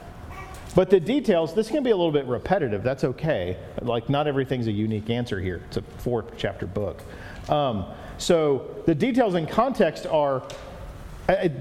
But 0.76 0.90
the 0.90 1.00
details, 1.00 1.56
this 1.56 1.70
can 1.70 1.84
be 1.84 1.92
a 1.92 1.96
little 1.96 2.12
bit 2.12 2.26
repetitive. 2.26 2.84
That's 2.84 3.06
okay. 3.06 3.58
Like, 3.82 4.10
not 4.10 4.28
everything's 4.28 4.68
a 4.68 4.72
unique 4.72 5.10
answer 5.10 5.40
here. 5.40 5.62
It's 5.68 5.78
a 5.78 5.82
four 5.82 6.26
chapter 6.38 6.68
book. 6.68 7.02
Um, 7.48 7.86
so 8.18 8.76
the 8.86 8.94
details 8.94 9.36
and 9.36 9.50
context 9.50 10.06
are 10.06 10.44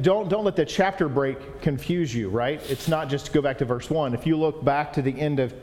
don't, 0.03 0.29
don't 0.29 0.45
let 0.45 0.57
the 0.57 0.67
chapter 0.67 1.09
break 1.09 1.63
confuse 1.63 2.15
you, 2.15 2.29
right? 2.29 2.61
It's 2.69 2.87
not 2.87 3.09
just 3.09 3.27
to 3.27 3.33
go 3.33 3.41
back 3.41 3.57
to 3.59 3.65
verse 3.65 3.89
1. 3.89 4.13
If 4.13 4.27
you 4.27 4.37
look 4.37 4.63
back 4.63 4.93
to 4.95 5.03
the 5.03 5.19
end 5.19 5.41
of 5.41 5.55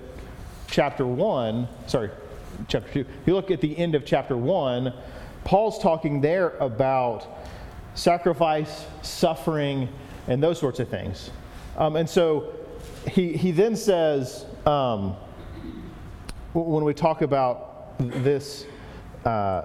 chapter 0.67 1.05
1, 1.05 1.67
sorry, 1.86 2.10
chapter 2.67 2.91
2, 2.91 3.00
if 3.01 3.08
you 3.27 3.36
look 3.36 3.51
at 3.51 3.62
the 3.62 3.77
end 3.77 3.93
of 3.93 4.03
chapter 4.03 4.36
1, 4.36 4.91
Paul's 5.43 5.77
talking 5.77 6.20
there 6.20 6.58
about 6.58 7.27
sacrifice, 7.93 8.86
suffering, 9.03 9.88
and 10.27 10.41
those 10.41 10.60
sorts 10.60 10.79
of 10.79 10.88
things. 10.89 11.29
Um, 11.77 11.96
and 11.96 12.10
so 12.10 12.53
he, 13.10 13.34
he 13.34 13.51
then 13.51 13.75
says, 13.75 14.46
um, 14.65 15.15
when 16.53 16.84
we 16.84 16.93
talk 16.93 17.22
about 17.22 17.98
this, 18.00 18.65
uh, 19.25 19.63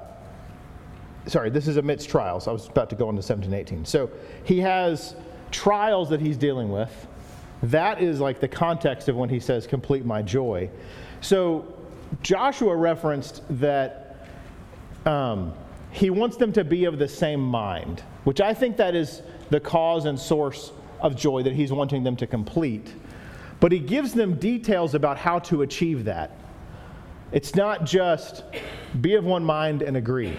sorry, 1.26 1.50
this 1.50 1.68
is 1.68 1.76
amidst 1.76 2.08
trials. 2.08 2.48
I 2.48 2.52
was 2.52 2.68
about 2.68 2.90
to 2.90 2.96
go 2.96 3.10
into 3.10 3.22
17, 3.22 3.52
18. 3.52 3.84
So 3.84 4.10
he 4.44 4.58
has 4.60 5.16
trials 5.50 6.08
that 6.10 6.20
he's 6.20 6.36
dealing 6.36 6.70
with. 6.70 7.06
That 7.62 8.02
is 8.02 8.20
like 8.20 8.40
the 8.40 8.48
context 8.48 9.08
of 9.08 9.16
when 9.16 9.28
he 9.28 9.40
says, 9.40 9.66
complete 9.66 10.04
my 10.04 10.22
joy. 10.22 10.70
So 11.20 11.74
Joshua 12.22 12.76
referenced 12.76 13.42
that 13.58 14.26
um, 15.04 15.52
he 15.90 16.10
wants 16.10 16.36
them 16.36 16.52
to 16.52 16.64
be 16.64 16.84
of 16.84 16.98
the 16.98 17.08
same 17.08 17.40
mind, 17.40 18.02
which 18.24 18.40
I 18.40 18.52
think 18.52 18.76
that 18.76 18.94
is 18.94 19.22
the 19.50 19.60
cause 19.60 20.04
and 20.04 20.18
source 20.18 20.72
of 21.00 21.16
joy 21.16 21.42
that 21.42 21.54
he's 21.54 21.72
wanting 21.72 22.02
them 22.02 22.16
to 22.16 22.26
complete. 22.26 22.94
But 23.60 23.72
he 23.72 23.78
gives 23.78 24.12
them 24.12 24.34
details 24.34 24.94
about 24.94 25.16
how 25.16 25.38
to 25.40 25.62
achieve 25.62 26.04
that. 26.04 26.30
It's 27.32 27.54
not 27.54 27.84
just 27.84 28.44
be 29.00 29.14
of 29.14 29.24
one 29.24 29.44
mind 29.44 29.82
and 29.82 29.96
agree. 29.96 30.36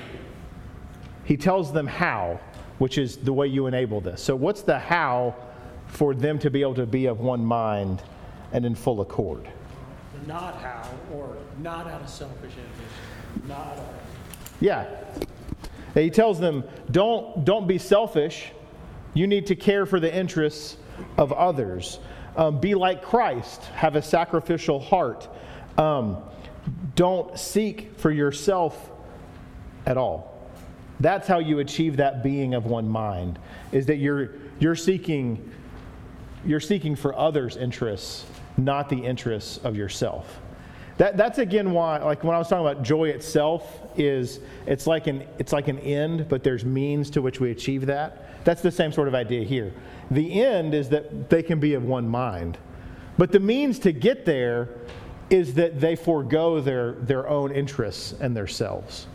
He 1.26 1.36
tells 1.36 1.74
them 1.74 1.88
how, 1.88 2.40
which 2.78 2.98
is 2.98 3.18
the 3.18 3.34
way 3.34 3.48
you 3.48 3.68
enable 3.68 4.00
this. 4.00 4.22
So, 4.22 4.36
what's 4.36 4.62
the 4.62 4.80
how 4.80 5.36
for 5.88 6.14
them 6.14 6.40
to 6.40 6.50
be 6.50 6.62
able 6.62 6.76
to 6.76 6.86
be 6.86 7.08
of 7.08 7.20
one 7.20 7.44
mind 7.44 8.02
and 8.54 8.66
in 8.66 8.76
full 8.76 9.02
accord? 9.02 9.48
The 10.22 10.28
not 10.28 10.56
how, 10.62 10.90
or 11.14 11.36
not 11.62 11.88
out 11.88 12.02
of 12.02 12.10
selfish 12.10 12.54
ambition, 12.54 13.48
not 13.48 13.68
out 13.68 13.78
of 13.78 13.86
Yeah. 14.60 14.86
And 15.96 16.04
he 16.04 16.10
tells 16.10 16.40
them, 16.40 16.64
don't, 16.92 17.44
don't 17.44 17.68
be 17.68 17.78
selfish. 17.78 18.52
You 19.14 19.28
need 19.28 19.48
to 19.48 19.56
care 19.56 19.86
for 19.86 20.00
the 20.00 20.14
interests 20.14 20.78
of 21.18 21.34
others. 21.34 22.00
Um, 22.38 22.60
be 22.60 22.76
like 22.76 23.02
Christ, 23.02 23.64
have 23.74 23.96
a 23.96 24.02
sacrificial 24.02 24.80
heart. 24.80 25.28
Um, 25.78 26.18
don't 26.96 27.38
seek 27.38 27.98
for 27.98 28.12
yourself 28.12 28.92
at 29.88 29.98
all. 29.98 30.38
That's 31.00 31.28
how 31.28 31.40
you 31.40 31.60
achieve 31.60 31.98
that 31.98 32.24
being 32.24 32.54
of 32.54 32.66
one 32.66 32.88
mind, 32.88 33.40
is 33.72 33.88
that 33.88 33.98
you're, 33.98 34.36
you're, 34.60 34.76
seeking, 34.76 35.52
you're 36.46 36.60
seeking 36.60 36.96
for 36.96 37.18
others' 37.18 37.58
interests, 37.58 38.26
not 38.56 38.90
the 38.90 38.98
interests 38.98 39.60
of 39.64 39.76
yourself. 39.76 40.40
That, 40.98 41.16
that's 41.16 41.38
again 41.38 41.72
why, 41.72 42.00
like 42.00 42.24
when 42.24 42.36
I 42.36 42.40
was 42.40 42.50
talking 42.50 42.66
about 42.66 42.84
joy 42.84 43.10
itself, 43.10 43.82
is 43.98 44.40
it's 44.66 44.88
like 44.88 45.06
an 45.06 45.28
it's 45.38 45.54
like 45.54 45.68
an 45.68 45.78
end, 45.80 46.28
but 46.28 46.44
there's 46.44 46.66
means 46.66 47.12
to 47.12 47.22
which 47.22 47.40
we 47.40 47.52
achieve 47.52 47.86
that. 47.86 48.27
That's 48.48 48.62
the 48.62 48.72
same 48.72 48.94
sort 48.94 49.10
of 49.10 49.14
idea 49.14 49.44
here. 49.44 49.74
The 50.10 50.42
end 50.42 50.74
is 50.74 50.88
that 50.88 51.30
they 51.30 51.44
can 51.44 51.60
be 51.60 51.74
of 51.74 51.84
one 51.84 52.08
mind, 52.08 52.58
but 53.18 53.34
the 53.34 53.42
means 53.42 53.78
to 53.80 53.92
get 53.92 54.24
there 54.24 54.70
is 55.30 55.54
that 55.56 55.82
they 55.82 55.98
forego 55.98 56.62
their 56.62 56.94
their 56.94 57.28
own 57.28 57.52
interests 57.52 58.14
and 58.22 58.34
their 58.34 58.48
selves. 58.48 59.08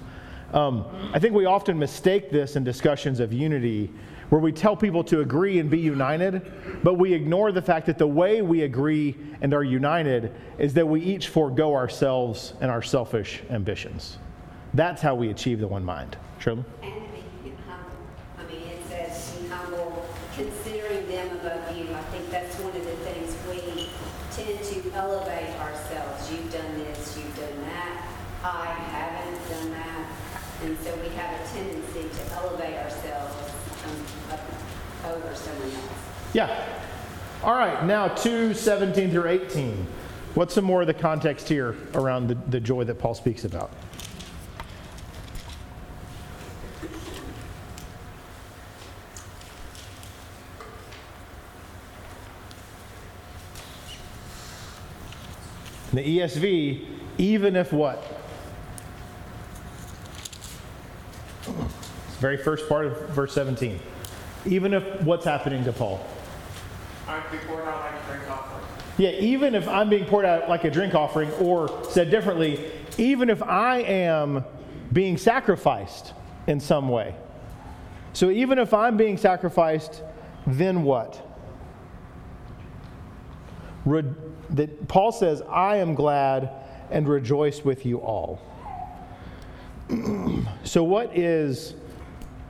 Um, 0.53 0.85
I 1.15 1.19
think 1.19 1.35
we 1.35 1.47
often 1.47 1.79
mistake 1.79 2.31
this 2.31 2.57
in 2.57 2.63
discussions 2.63 3.21
of 3.21 3.33
unity, 3.33 3.91
where 4.29 4.43
we 4.43 4.53
tell 4.53 4.77
people 4.77 5.03
to 5.05 5.21
agree 5.21 5.61
and 5.61 5.71
be 5.71 5.79
united, 5.79 6.53
but 6.83 6.99
we 6.99 7.15
ignore 7.15 7.53
the 7.53 7.63
fact 7.63 7.87
that 7.87 7.97
the 7.97 8.07
way 8.07 8.43
we 8.43 8.65
agree 8.65 9.17
and 9.41 9.55
are 9.55 9.65
united 9.65 10.31
is 10.59 10.75
that 10.75 10.87
we 10.87 11.01
each 11.01 11.29
forego 11.29 11.75
ourselves 11.75 12.53
and 12.61 12.71
our 12.71 12.83
selfish 12.83 13.41
ambitions. 13.49 14.19
That's 14.75 15.01
how 15.01 15.15
we 15.15 15.31
achieve 15.31 15.59
the 15.59 15.69
one 15.69 15.87
mind. 15.87 16.19
Shirley? 16.39 16.65
And 16.83 16.93
to 16.93 17.09
be 17.13 17.23
think 22.13 22.31
that's 22.31 22.59
one 22.61 22.77
of 22.77 22.85
the 22.85 22.97
things 23.09 23.33
we 23.49 23.89
tend 24.37 24.61
to 24.61 24.93
elevate 24.97 25.49
ourselves. 25.57 26.31
You've 26.31 26.53
done 26.53 26.77
this, 26.77 27.17
you've 27.17 27.37
done 27.37 27.61
that. 27.63 28.05
I 28.45 28.67
haven't 28.93 29.41
done 29.49 29.71
that. 29.73 30.07
And 30.63 30.79
so 30.85 30.95
we 30.97 31.09
have 31.17 31.41
a 31.41 31.49
tendency 31.49 32.05
to 32.05 32.35
elevate 32.35 32.77
ourselves 32.77 33.35
um, 33.89 33.97
up 34.31 34.45
over 35.09 35.35
someone 35.35 35.73
else. 35.73 36.22
Yeah. 36.33 36.67
All 37.43 37.55
right, 37.55 37.85
now 37.85 38.09
2 38.09 38.55
17 38.55 39.11
through 39.11 39.29
18. 39.29 39.87
What's 40.35 40.55
some 40.55 40.65
more 40.65 40.81
of 40.81 40.87
the 40.87 40.95
context 40.95 41.49
here 41.49 41.77
around 41.95 42.29
the, 42.29 42.35
the 42.35 42.61
joy 42.61 42.85
that 42.85 42.99
Paul 42.99 43.15
speaks 43.15 43.45
about? 43.45 43.71
In 55.91 55.97
the 55.97 56.19
ESV, 56.21 56.87
even 57.19 57.57
if 57.57 57.71
what? 57.73 58.03
Very 62.21 62.39
first 62.39 62.67
part 62.69 62.87
of 62.87 63.11
verse 63.11 63.35
17. 63.35 63.79
Even 64.47 64.73
if 64.73 65.03
what's 65.03 65.27
happening 65.27 65.65
to 65.65 65.73
Paul? 65.73 66.01
I'm 67.09 67.23
to 67.23 67.31
be 67.31 67.39
poured 67.39 67.65
out 67.65 67.81
like 67.81 68.03
a 68.03 68.07
drink 68.07 68.31
offering. 68.31 68.65
Yeah, 68.99 69.11
even 69.11 69.55
if 69.55 69.67
I'm 69.69 69.89
being 69.89 70.05
poured 70.05 70.25
out 70.25 70.49
like 70.49 70.65
a 70.65 70.71
drink 70.71 70.95
offering, 70.95 71.31
or 71.33 71.85
said 71.91 72.11
differently, 72.11 72.71
even 72.99 73.31
if 73.31 73.43
I 73.43 73.79
am 73.79 74.45
being 74.93 75.17
sacrificed 75.17 76.13
in 76.47 76.61
some 76.61 76.89
way. 76.89 77.15
So 78.13 78.31
even 78.31 78.59
if 78.59 78.75
I'm 78.75 78.97
being 78.97 79.17
sacrificed, 79.17 80.03
then 80.47 80.83
what? 80.83 81.27
Re- 83.85 84.05
that 84.51 84.87
Paul 84.89 85.13
says, 85.13 85.43
I 85.43 85.77
am 85.77 85.95
glad 85.95 86.51
and 86.91 87.09
rejoice 87.09 87.65
with 87.65 87.87
you 87.87 87.99
all. 87.99 88.41
so, 90.65 90.85
what 90.85 91.17
is 91.17 91.75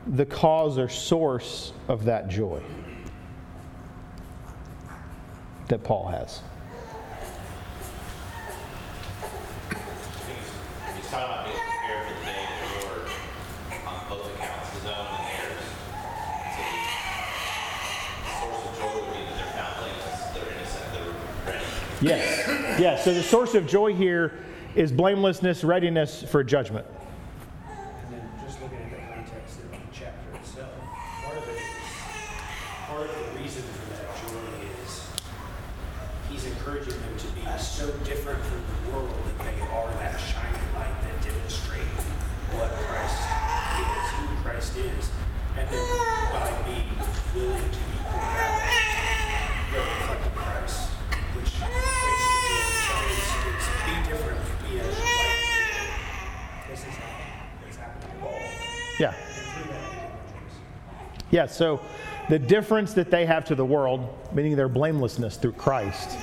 the 0.06 0.26
cause 0.26 0.78
or 0.78 0.88
source 0.88 1.72
of 1.88 2.04
that 2.04 2.28
joy 2.28 2.60
that 5.72 5.82
Paul 5.82 6.08
has? 6.08 6.42
Yes. 22.02 22.48
Yes. 22.80 23.04
So 23.04 23.14
the 23.14 23.22
source 23.22 23.54
of 23.54 23.66
joy 23.66 23.94
here 23.94 24.40
is 24.74 24.90
blamelessness, 24.90 25.62
readiness 25.64 26.22
for 26.24 26.42
judgment. 26.44 26.84
And 27.64 28.12
then 28.12 28.28
just 28.44 28.60
looking 28.60 28.78
at 28.78 28.90
the 28.90 28.96
context 28.96 29.60
of 29.60 29.70
the 29.70 29.76
chapter 29.92 30.36
itself, 30.36 30.72
part 31.24 31.38
of 31.38 31.48
it 31.48 31.52
is, 31.52 31.62
part 32.88 33.08
of 33.08 33.14
the 33.14 33.40
reason 33.40 33.62
for 33.62 33.94
that 33.94 34.10
joy 34.18 34.34
is 34.82 35.06
he's 36.28 36.44
encouraging 36.46 36.98
them 36.98 37.16
to 37.18 37.26
be 37.38 37.42
so 37.60 37.86
different 38.02 38.42
from 38.46 38.58
the 38.66 38.90
world 38.90 39.14
that 39.38 39.38
they 39.44 39.60
are 39.62 39.90
that 40.02 40.18
shining 40.18 40.74
light 40.74 40.90
that 41.02 41.22
demonstrate 41.22 41.86
what 42.58 42.70
Christ 42.90 43.22
is, 43.78 44.10
who 44.18 44.26
Christ 44.42 44.76
is. 44.76 45.10
And 45.56 45.68
then 45.70 45.86
by 46.32 46.50
being 46.66 46.90
willing 47.36 47.62
to 47.62 47.78
be 47.78 47.98
poured 48.10 48.42
out, 48.42 48.58
they're 49.70 49.86
reflecting 49.86 50.32
Christ, 50.32 50.88
which 51.36 51.52
equates 51.60 51.92
to 51.92 52.48
joy. 52.48 52.72
So 52.82 52.94
it's, 53.12 53.28
it's 53.52 53.68
be 53.84 53.94
different, 54.08 54.40
be 54.64 54.80
as 54.80 54.96
light. 54.96 55.92
This 56.70 56.80
is 56.80 56.94
how 56.96 57.68
it's 57.68 57.76
happening 57.76 58.08
to 58.08 58.16
Paul. 58.24 58.40
Yeah. 58.98 59.14
Yeah, 61.32 61.46
so 61.46 61.80
the 62.28 62.38
difference 62.38 62.92
that 62.92 63.10
they 63.10 63.26
have 63.26 63.44
to 63.46 63.54
the 63.54 63.64
world, 63.64 64.06
meaning 64.32 64.54
their 64.54 64.68
blamelessness 64.68 65.36
through 65.38 65.52
Christ, 65.52 66.16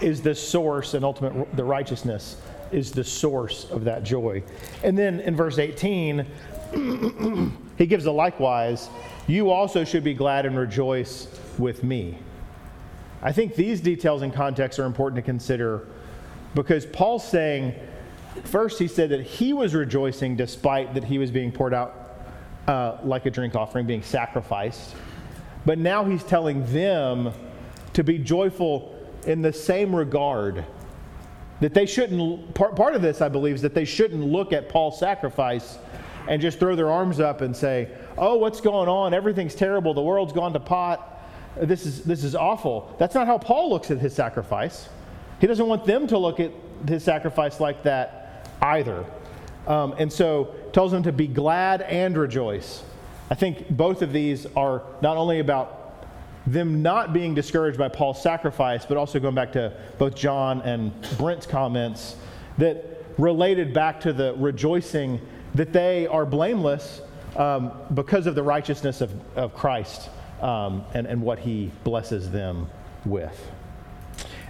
is 0.00 0.22
the 0.22 0.34
source 0.34 0.94
and 0.94 1.04
ultimate 1.04 1.54
the 1.56 1.64
righteousness 1.64 2.36
is 2.70 2.90
the 2.90 3.04
source 3.04 3.70
of 3.70 3.84
that 3.84 4.02
joy. 4.02 4.42
And 4.82 4.96
then 4.96 5.20
in 5.20 5.36
verse 5.36 5.58
18, 5.58 6.26
he 7.76 7.86
gives 7.86 8.06
a 8.06 8.12
likewise, 8.12 8.88
you 9.26 9.50
also 9.50 9.84
should 9.84 10.04
be 10.04 10.14
glad 10.14 10.46
and 10.46 10.56
rejoice 10.56 11.28
with 11.58 11.84
me. 11.84 12.18
I 13.20 13.32
think 13.32 13.54
these 13.54 13.80
details 13.80 14.22
and 14.22 14.32
context 14.32 14.78
are 14.78 14.84
important 14.84 15.16
to 15.16 15.22
consider 15.22 15.86
because 16.54 16.86
Paul's 16.86 17.26
saying, 17.26 17.74
first, 18.44 18.78
he 18.78 18.88
said 18.88 19.10
that 19.10 19.22
he 19.22 19.52
was 19.52 19.74
rejoicing 19.74 20.36
despite 20.36 20.94
that 20.94 21.04
he 21.04 21.18
was 21.18 21.30
being 21.30 21.52
poured 21.52 21.74
out 21.74 22.01
uh, 22.66 22.98
like 23.02 23.26
a 23.26 23.30
drink 23.30 23.54
offering, 23.54 23.86
being 23.86 24.02
sacrificed. 24.02 24.94
But 25.64 25.78
now 25.78 26.04
he's 26.04 26.24
telling 26.24 26.64
them 26.72 27.32
to 27.92 28.04
be 28.04 28.18
joyful 28.18 28.98
in 29.26 29.42
the 29.42 29.52
same 29.52 29.94
regard. 29.94 30.64
That 31.60 31.74
they 31.74 31.86
shouldn't, 31.86 32.54
part, 32.54 32.74
part 32.74 32.94
of 32.94 33.02
this, 33.02 33.20
I 33.20 33.28
believe, 33.28 33.56
is 33.56 33.62
that 33.62 33.74
they 33.74 33.84
shouldn't 33.84 34.24
look 34.24 34.52
at 34.52 34.68
Paul's 34.68 34.98
sacrifice 34.98 35.78
and 36.28 36.40
just 36.42 36.58
throw 36.58 36.74
their 36.74 36.90
arms 36.90 37.20
up 37.20 37.40
and 37.40 37.56
say, 37.56 37.88
oh, 38.18 38.36
what's 38.36 38.60
going 38.60 38.88
on? 38.88 39.14
Everything's 39.14 39.54
terrible. 39.54 39.94
The 39.94 40.02
world's 40.02 40.32
gone 40.32 40.52
to 40.52 40.60
pot. 40.60 41.20
This 41.56 41.86
is, 41.86 42.02
this 42.02 42.24
is 42.24 42.34
awful. 42.34 42.94
That's 42.98 43.14
not 43.14 43.26
how 43.26 43.38
Paul 43.38 43.70
looks 43.70 43.90
at 43.90 43.98
his 43.98 44.14
sacrifice. 44.14 44.88
He 45.40 45.46
doesn't 45.46 45.66
want 45.66 45.84
them 45.84 46.06
to 46.08 46.18
look 46.18 46.40
at 46.40 46.52
his 46.88 47.04
sacrifice 47.04 47.60
like 47.60 47.82
that 47.84 48.48
either. 48.60 49.04
Um, 49.66 49.94
and 49.98 50.12
so 50.12 50.54
tells 50.72 50.92
them 50.92 51.02
to 51.04 51.12
be 51.12 51.26
glad 51.26 51.82
and 51.82 52.16
rejoice. 52.16 52.82
I 53.30 53.34
think 53.34 53.68
both 53.70 54.02
of 54.02 54.12
these 54.12 54.46
are 54.56 54.82
not 55.00 55.16
only 55.16 55.38
about 55.38 55.78
them 56.46 56.82
not 56.82 57.12
being 57.12 57.34
discouraged 57.34 57.78
by 57.78 57.88
Paul's 57.88 58.20
sacrifice, 58.20 58.84
but 58.84 58.96
also 58.96 59.20
going 59.20 59.34
back 59.34 59.52
to 59.52 59.72
both 59.98 60.14
John 60.14 60.60
and 60.62 60.92
Brent's 61.16 61.46
comments 61.46 62.16
that 62.58 63.04
related 63.18 63.72
back 63.72 64.00
to 64.00 64.12
the 64.12 64.34
rejoicing 64.36 65.20
that 65.54 65.72
they 65.72 66.06
are 66.06 66.26
blameless 66.26 67.02
um, 67.36 67.72
because 67.94 68.26
of 68.26 68.34
the 68.34 68.42
righteousness 68.42 69.00
of, 69.00 69.12
of 69.36 69.54
Christ 69.54 70.10
um, 70.40 70.84
and, 70.94 71.06
and 71.06 71.22
what 71.22 71.38
he 71.38 71.70
blesses 71.84 72.30
them 72.30 72.68
with. 73.04 73.50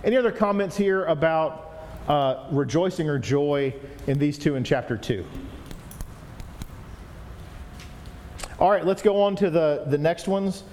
Any 0.05 0.16
other 0.16 0.33
comments 0.33 0.77
here 0.77 1.05
about 1.05 1.71
uh, 2.08 2.46
rejoicing 2.50 3.08
or 3.08 3.18
joy 3.18 3.74
in 4.06 4.18
these 4.18 4.38
two 4.38 4.56
in 4.56 4.64
chapter 4.64 4.96
2? 4.96 5.24
All 8.58 8.70
right, 8.70 8.84
let's 8.84 9.02
go 9.02 9.20
on 9.20 9.34
to 9.36 9.50
the, 9.50 9.84
the 9.88 9.98
next 9.98 10.28
ones. 10.28 10.64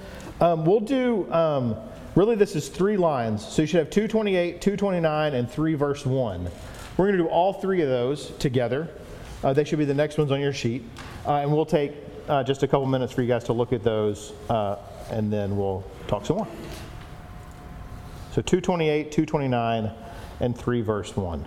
Um, 0.42 0.66
we'll 0.66 0.80
do, 0.80 1.32
um, 1.34 1.76
really, 2.16 2.36
this 2.36 2.56
is 2.56 2.70
three 2.70 2.98
lines. 2.98 3.46
So 3.46 3.64
you 3.64 3.68
should 3.68 3.80
have 3.80 3.90
228, 3.90 4.62
229, 4.62 5.34
and 5.34 5.50
3 5.50 5.74
verse 5.74 6.06
1. 6.06 6.50
We're 6.98 7.06
going 7.06 7.18
to 7.18 7.24
do 7.24 7.30
all 7.30 7.54
three 7.54 7.82
of 7.82 7.90
those 7.90 8.32
together. 8.38 8.90
Uh, 9.44 9.54
they 9.54 9.64
should 9.64 9.80
be 9.80 9.86
the 9.86 9.94
next 9.94 10.18
ones 10.18 10.32
on 10.32 10.40
your 10.40 10.54
sheet. 10.54 10.84
Uh, 11.26 11.36
and 11.36 11.52
we'll 11.52 11.66
take 11.66 11.94
uh, 12.28 12.44
just 12.44 12.62
a 12.64 12.68
couple 12.68 12.86
minutes 12.86 13.12
for 13.12 13.22
you 13.22 13.28
guys 13.28 13.44
to 13.46 13.54
look 13.54 13.74
at 13.74 13.84
those, 13.84 14.34
uh, 14.50 14.76
and 15.10 15.34
then 15.34 15.58
we'll 15.58 15.84
talk 16.08 16.26
some 16.26 16.38
more. 16.38 16.48
So 18.34 18.42
228, 18.42 19.12
229, 19.12 19.92
and 20.40 20.58
3 20.58 20.82
verse 20.82 21.16
1. 21.16 21.46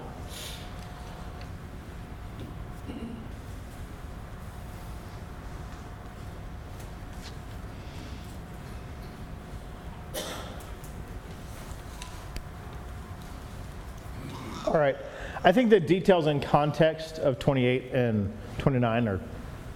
All 14.67 14.79
right. 14.79 14.97
I 15.45 15.53
think 15.53 15.71
the 15.71 15.81
details 15.81 16.27
and 16.29 16.43
context 16.43 17.19
of 17.19 17.39
28 17.39 17.93
and 17.93 18.33
29 18.59 19.09
are 19.09 19.21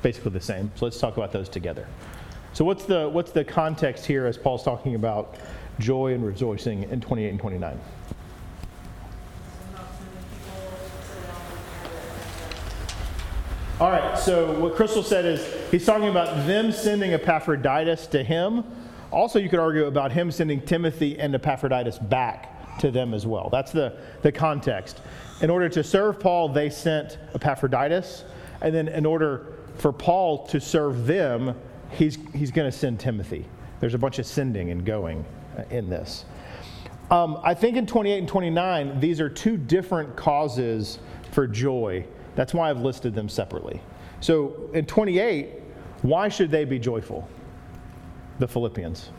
basically 0.01 0.31
the 0.31 0.41
same. 0.41 0.71
So 0.77 0.87
let's 0.87 0.99
talk 0.99 1.17
about 1.17 1.33
those 1.33 1.49
together. 1.49 1.87
So 2.53 2.65
what's 2.65 2.85
the 2.85 3.09
what's 3.09 3.33
the 3.33 3.45
context 3.45 4.07
here 4.07 4.25
as 4.25 4.39
Paul's 4.39 4.63
talking 4.63 4.95
about 4.95 5.37
joy 5.79 6.15
and 6.15 6.25
rejoicing 6.25 6.85
in 6.85 7.01
28 7.03 7.29
and 7.29 7.39
29? 7.39 7.79
All 13.79 13.91
right, 13.91 14.19
so 14.19 14.59
what 14.59 14.75
Crystal 14.75 15.03
said 15.03 15.27
is 15.27 15.47
he's 15.71 15.85
talking 15.85 16.09
about 16.09 16.47
them 16.47 16.73
sending 16.73 17.13
Epaphroditus 17.13 18.07
to 18.07 18.25
him. 18.25 18.65
Also, 19.11 19.39
you 19.39 19.51
could 19.51 19.59
argue 19.59 19.85
about 19.85 20.13
him 20.13 20.31
sending 20.31 20.63
Timothy 20.63 21.19
and 21.19 21.35
Epaphroditus 21.35 21.99
back 21.99 22.79
to 22.79 22.91
them 22.91 23.13
as 23.13 23.27
well. 23.27 23.51
That's 23.53 23.73
the, 23.73 23.99
the 24.23 24.33
context. 24.33 25.03
In 25.43 25.51
order 25.51 25.69
to 25.69 25.85
serve 25.85 26.19
Paul, 26.19 26.49
they 26.49 26.71
sent 26.71 27.19
Epaphroditus. 27.35 28.25
And 28.63 28.75
then, 28.75 28.89
in 28.89 29.05
order 29.05 29.53
for 29.75 29.93
Paul 29.93 30.47
to 30.47 30.59
serve 30.59 31.07
them, 31.07 31.55
he's, 31.91 32.17
he's 32.35 32.51
going 32.51 32.71
to 32.71 32.77
send 32.77 32.99
Timothy. 32.99 33.45
There's 33.81 33.93
a 33.93 33.99
bunch 33.99 34.19
of 34.19 34.25
sending 34.25 34.71
and 34.71 34.87
going 34.87 35.23
uh, 35.59 35.65
in 35.69 35.91
this. 35.91 36.25
Um, 37.11 37.39
I 37.45 37.53
think 37.53 37.77
in 37.77 37.87
28 37.87 38.21
and 38.21 38.29
29, 38.29 39.01
these 39.01 39.21
are 39.21 39.29
two 39.29 39.59
different 39.59 40.17
causes 40.17 40.99
for 41.31 41.47
joy. 41.47 42.07
That's 42.37 42.55
why 42.55 42.71
I've 42.71 42.81
listed 42.81 43.15
them 43.15 43.29
separately. 43.29 43.81
So 44.21 44.71
in 44.73 44.87
28, 44.87 45.49
why 46.03 46.29
should 46.29 46.51
they 46.51 46.65
be 46.65 46.79
joyful? 46.79 47.29
The 48.39 48.47
Philippians. 48.47 49.11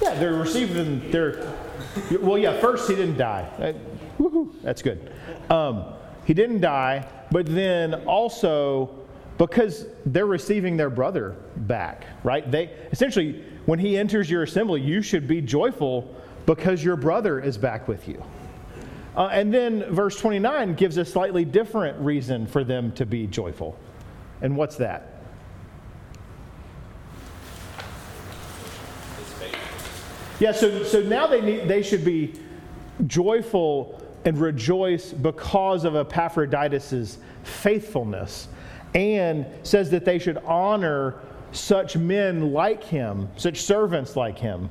Yeah, 0.00 0.14
they're 0.14 0.34
receiving 0.34 1.10
their. 1.10 1.52
Well, 2.20 2.38
yeah, 2.38 2.58
first 2.60 2.88
he 2.88 2.94
didn't 2.94 3.18
die. 3.18 3.48
Uh, 3.58 3.72
woohoo, 4.22 4.62
that's 4.62 4.80
good. 4.80 5.12
Um, 5.50 5.84
he 6.24 6.32
didn't 6.32 6.60
die, 6.60 7.06
but 7.30 7.46
then 7.46 7.94
also 8.06 8.96
because 9.36 9.86
they're 10.06 10.26
receiving 10.26 10.76
their 10.76 10.90
brother 10.90 11.36
back, 11.56 12.06
right? 12.24 12.50
They 12.50 12.70
essentially, 12.92 13.44
when 13.66 13.78
he 13.78 13.98
enters 13.98 14.30
your 14.30 14.42
assembly, 14.42 14.80
you 14.80 15.02
should 15.02 15.26
be 15.26 15.40
joyful 15.40 16.14
because 16.46 16.84
your 16.84 16.96
brother 16.96 17.40
is 17.40 17.58
back 17.58 17.88
with 17.88 18.06
you. 18.06 18.22
Uh, 19.20 19.28
and 19.32 19.52
then 19.52 19.84
verse 19.92 20.18
29 20.18 20.72
gives 20.76 20.96
a 20.96 21.04
slightly 21.04 21.44
different 21.44 21.98
reason 22.00 22.46
for 22.46 22.64
them 22.64 22.90
to 22.92 23.04
be 23.04 23.26
joyful. 23.26 23.78
And 24.40 24.56
what's 24.56 24.76
that? 24.76 25.20
Yeah, 30.38 30.52
so, 30.52 30.82
so 30.84 31.02
now 31.02 31.26
they, 31.26 31.42
need, 31.42 31.68
they 31.68 31.82
should 31.82 32.02
be 32.02 32.40
joyful 33.06 34.02
and 34.24 34.38
rejoice 34.38 35.12
because 35.12 35.84
of 35.84 35.96
Epaphroditus' 35.96 37.18
faithfulness, 37.42 38.48
and 38.94 39.44
says 39.64 39.90
that 39.90 40.06
they 40.06 40.18
should 40.18 40.38
honor 40.46 41.16
such 41.52 41.94
men 41.94 42.54
like 42.54 42.82
him, 42.82 43.28
such 43.36 43.60
servants 43.60 44.16
like 44.16 44.38
him. 44.38 44.70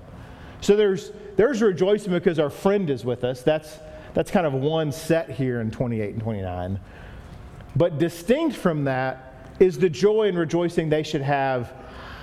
So 0.62 0.76
there's, 0.76 1.12
there's 1.36 1.62
rejoicing 1.62 2.14
because 2.14 2.40
our 2.40 2.50
friend 2.50 2.90
is 2.90 3.06
with 3.06 3.24
us. 3.24 3.44
That's, 3.44 3.78
that's 4.14 4.32
kind 4.32 4.46
of 4.46 4.54
one 4.54 4.92
set 4.92 5.30
here 5.30 5.62
in 5.62 5.72
28 5.72 6.14
and 6.14 6.22
29. 6.22 6.80
But 7.76 7.98
distinct 7.98 8.56
from 8.56 8.86
that 8.86 9.48
is 9.60 9.78
the 9.78 9.90
joy 9.90 10.30
and 10.30 10.38
rejoicing 10.38 10.90
they 10.90 11.04
should 11.04 11.22
have 11.22 11.74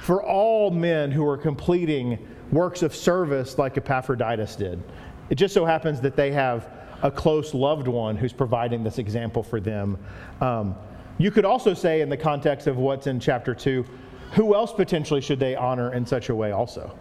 for 0.03 0.23
all 0.23 0.71
men 0.71 1.11
who 1.11 1.27
are 1.27 1.37
completing 1.37 2.19
works 2.51 2.83
of 2.83 2.95
service 2.95 3.59
like 3.59 3.77
Epaphroditus 3.77 4.57
did. 4.57 4.83
It 5.31 5.35
just 5.35 5.53
so 5.53 5.65
happens 5.65 6.01
that 6.01 6.17
they 6.17 6.33
have 6.33 6.69
a 7.03 7.11
close 7.11 7.55
loved 7.55 7.89
one 7.89 8.17
who's 8.17 8.33
providing 8.33 8.83
this 8.83 8.99
example 8.99 9.43
for 9.43 9.61
them. 9.61 9.99
Um, 10.41 10.77
you 11.19 11.31
could 11.31 11.45
also 11.45 11.75
say, 11.75 12.01
in 12.01 12.09
the 12.09 12.17
context 12.17 12.67
of 12.67 12.77
what's 12.77 13.07
in 13.07 13.21
chapter 13.21 13.55
2, 13.55 13.85
who 14.33 14.55
else 14.55 14.73
potentially 14.73 15.21
should 15.21 15.41
they 15.41 15.55
honor 15.57 15.93
in 15.93 16.05
such 16.05 16.29
a 16.29 16.35
way 16.35 16.53
also 16.53 16.95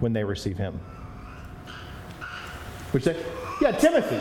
when 0.00 0.12
they 0.12 0.24
receive 0.24 0.58
him? 0.58 0.80
You 2.94 3.00
say? 3.00 3.16
Yeah, 3.60 3.72
Timothy. 3.72 4.20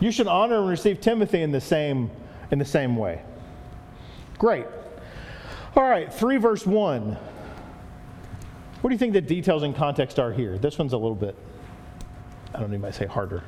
You 0.00 0.10
should 0.12 0.26
honor 0.26 0.58
and 0.58 0.68
receive 0.68 1.00
Timothy 1.00 1.42
in 1.42 1.52
the 1.52 1.60
same, 1.60 2.10
in 2.50 2.58
the 2.58 2.64
same 2.64 2.96
way. 2.96 3.22
Great. 4.38 4.66
All 5.76 5.88
right, 5.88 6.12
3 6.12 6.36
verse 6.38 6.66
1. 6.66 7.16
What 8.80 8.90
do 8.90 8.94
you 8.94 8.98
think 8.98 9.12
the 9.12 9.20
details 9.20 9.62
and 9.62 9.74
context 9.74 10.18
are 10.18 10.32
here? 10.32 10.58
This 10.58 10.78
one's 10.78 10.92
a 10.92 10.96
little 10.96 11.14
bit, 11.14 11.36
I 12.54 12.60
don't 12.60 12.74
even 12.74 12.92
say 12.92 13.06
harder. 13.06 13.44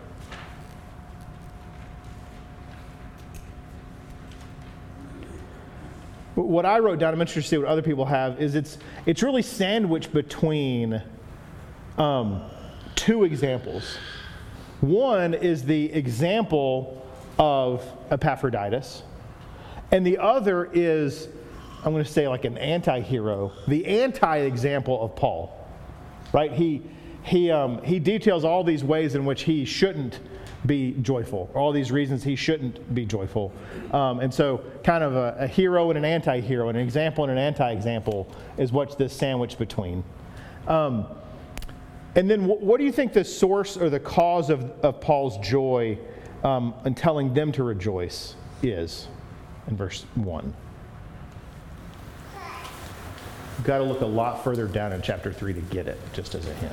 What 6.36 6.66
I 6.66 6.78
wrote 6.78 6.98
down, 6.98 7.14
I'm 7.14 7.20
interested 7.20 7.42
to 7.42 7.48
see 7.48 7.58
what 7.58 7.68
other 7.68 7.82
people 7.82 8.04
have, 8.06 8.40
is 8.40 8.54
it's, 8.54 8.78
it's 9.06 9.22
really 9.22 9.42
sandwiched 9.42 10.12
between 10.12 11.00
um, 11.98 12.42
two 12.96 13.24
examples. 13.24 13.98
One 14.84 15.32
is 15.32 15.62
the 15.62 15.90
example 15.94 17.02
of 17.38 17.82
Epaphroditus, 18.10 19.02
and 19.90 20.06
the 20.06 20.18
other 20.18 20.68
is, 20.74 21.28
I'm 21.82 21.92
going 21.94 22.04
to 22.04 22.10
say, 22.10 22.28
like 22.28 22.44
an 22.44 22.58
anti 22.58 23.00
hero, 23.00 23.52
the 23.66 23.86
anti 23.86 24.40
example 24.40 25.02
of 25.02 25.16
Paul. 25.16 25.58
Right? 26.34 26.52
He, 26.52 26.82
he, 27.22 27.50
um, 27.50 27.82
he 27.82 27.98
details 27.98 28.44
all 28.44 28.62
these 28.62 28.84
ways 28.84 29.14
in 29.14 29.24
which 29.24 29.44
he 29.44 29.64
shouldn't 29.64 30.20
be 30.66 30.92
joyful, 31.00 31.50
all 31.54 31.72
these 31.72 31.90
reasons 31.90 32.22
he 32.22 32.36
shouldn't 32.36 32.94
be 32.94 33.06
joyful. 33.06 33.52
Um, 33.90 34.20
and 34.20 34.34
so, 34.34 34.62
kind 34.84 35.02
of 35.02 35.16
a, 35.16 35.34
a 35.38 35.46
hero 35.46 35.88
and 35.88 35.96
an 35.96 36.04
anti 36.04 36.40
hero, 36.40 36.68
an 36.68 36.76
example 36.76 37.24
and 37.24 37.32
an 37.32 37.38
anti 37.38 37.72
example 37.72 38.30
is 38.58 38.70
what's 38.70 38.96
this 38.96 39.14
sandwich 39.14 39.56
between. 39.56 40.04
Um, 40.68 41.06
and 42.16 42.30
then, 42.30 42.44
wh- 42.44 42.62
what 42.62 42.78
do 42.78 42.84
you 42.84 42.92
think 42.92 43.12
the 43.12 43.24
source 43.24 43.76
or 43.76 43.90
the 43.90 44.00
cause 44.00 44.50
of, 44.50 44.70
of 44.84 45.00
Paul's 45.00 45.36
joy 45.38 45.98
um, 46.42 46.74
in 46.84 46.94
telling 46.94 47.34
them 47.34 47.50
to 47.52 47.64
rejoice 47.64 48.36
is 48.62 49.08
in 49.66 49.76
verse 49.76 50.04
1? 50.14 50.54
You've 53.56 53.66
got 53.66 53.78
to 53.78 53.84
look 53.84 54.00
a 54.00 54.06
lot 54.06 54.44
further 54.44 54.66
down 54.66 54.92
in 54.92 55.02
chapter 55.02 55.32
3 55.32 55.54
to 55.54 55.60
get 55.60 55.88
it, 55.88 55.98
just 56.12 56.34
as 56.34 56.46
a 56.46 56.54
hint. 56.54 56.72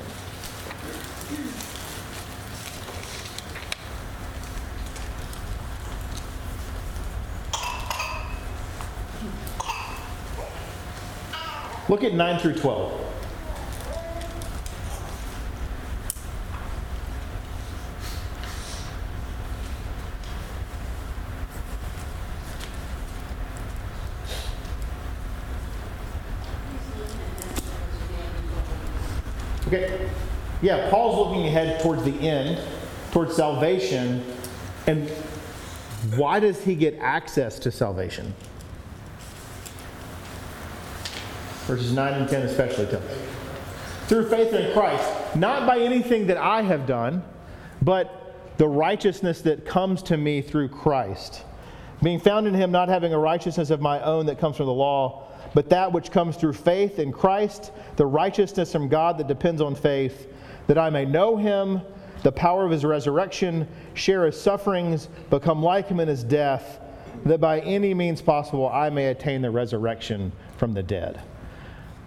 Look 11.89 12.04
at 12.04 12.13
9 12.13 12.39
through 12.39 12.56
12. 12.56 13.01
Okay. 29.67 30.10
Yeah, 30.62 30.89
Paul's 30.89 31.28
looking 31.28 31.47
ahead 31.47 31.82
towards 31.82 32.04
the 32.04 32.13
end, 32.19 32.60
towards 33.12 33.36
salvation. 33.36 34.24
And 34.88 35.10
why 36.15 36.39
does 36.39 36.63
he 36.63 36.76
get 36.76 36.97
access 37.00 37.58
to 37.60 37.71
salvation? 37.71 38.34
Verses 41.65 41.93
9 41.93 42.13
and 42.13 42.30
10 42.30 42.41
especially 42.43 42.86
tell 42.88 43.02
us. 43.02 43.17
Through 44.08 44.30
faith 44.30 44.54
in 44.54 44.74
Christ, 44.74 45.36
not 45.36 45.65
by 45.65 45.80
anything 45.80 46.28
that 46.28 46.38
I 46.38 46.62
have 46.62 46.86
done, 46.86 47.24
but 47.82 48.36
the 48.58 48.67
righteousness 48.67 49.41
that 49.41 49.65
comes 49.65 50.04
to 50.04 50.17
me 50.17 50.41
through 50.41 50.69
Christ. 50.69 51.43
Being 52.04 52.19
found 52.19 52.47
in 52.47 52.54
him, 52.54 52.71
not 52.71 52.89
having 52.89 53.13
a 53.13 53.17
righteousness 53.17 53.69
of 53.69 53.80
my 53.80 54.02
own 54.02 54.26
that 54.26 54.38
comes 54.38 54.58
from 54.58 54.65
the 54.65 54.74
law, 54.74 55.28
but 55.54 55.69
that 55.69 55.91
which 55.91 56.12
comes 56.12 56.36
through 56.36 56.54
faith 56.54 57.00
in 57.00 57.12
Christ, 57.12 57.71
the 57.95 58.06
righteousness 58.06 58.71
from 58.71 58.88
God 58.88 59.17
that 59.17 59.28
depends 59.28 59.62
on 59.62 59.76
faith, 59.76 60.28
that 60.67 60.78
I 60.78 60.89
may 60.89 61.06
know 61.06 61.38
him, 61.38 61.82
the 62.24 62.32
power 62.32 62.65
of 62.65 62.71
his 62.71 62.86
resurrection, 62.86 63.67
share 63.93 64.26
his 64.26 64.39
sufferings, 64.39 65.08
become 65.30 65.63
like 65.63 65.88
him 65.88 66.00
in 66.00 66.08
his 66.08 66.24
death, 66.24 66.80
that 67.26 67.39
by 67.39 67.60
any 67.62 67.93
means 67.93 68.21
possible 68.21 68.69
I 68.69 68.89
may 68.89 69.08
attain 69.08 69.41
the 69.41 69.52
resurrection 69.52 70.32
from 70.58 70.74
the 70.74 70.84
dead. 70.84 71.21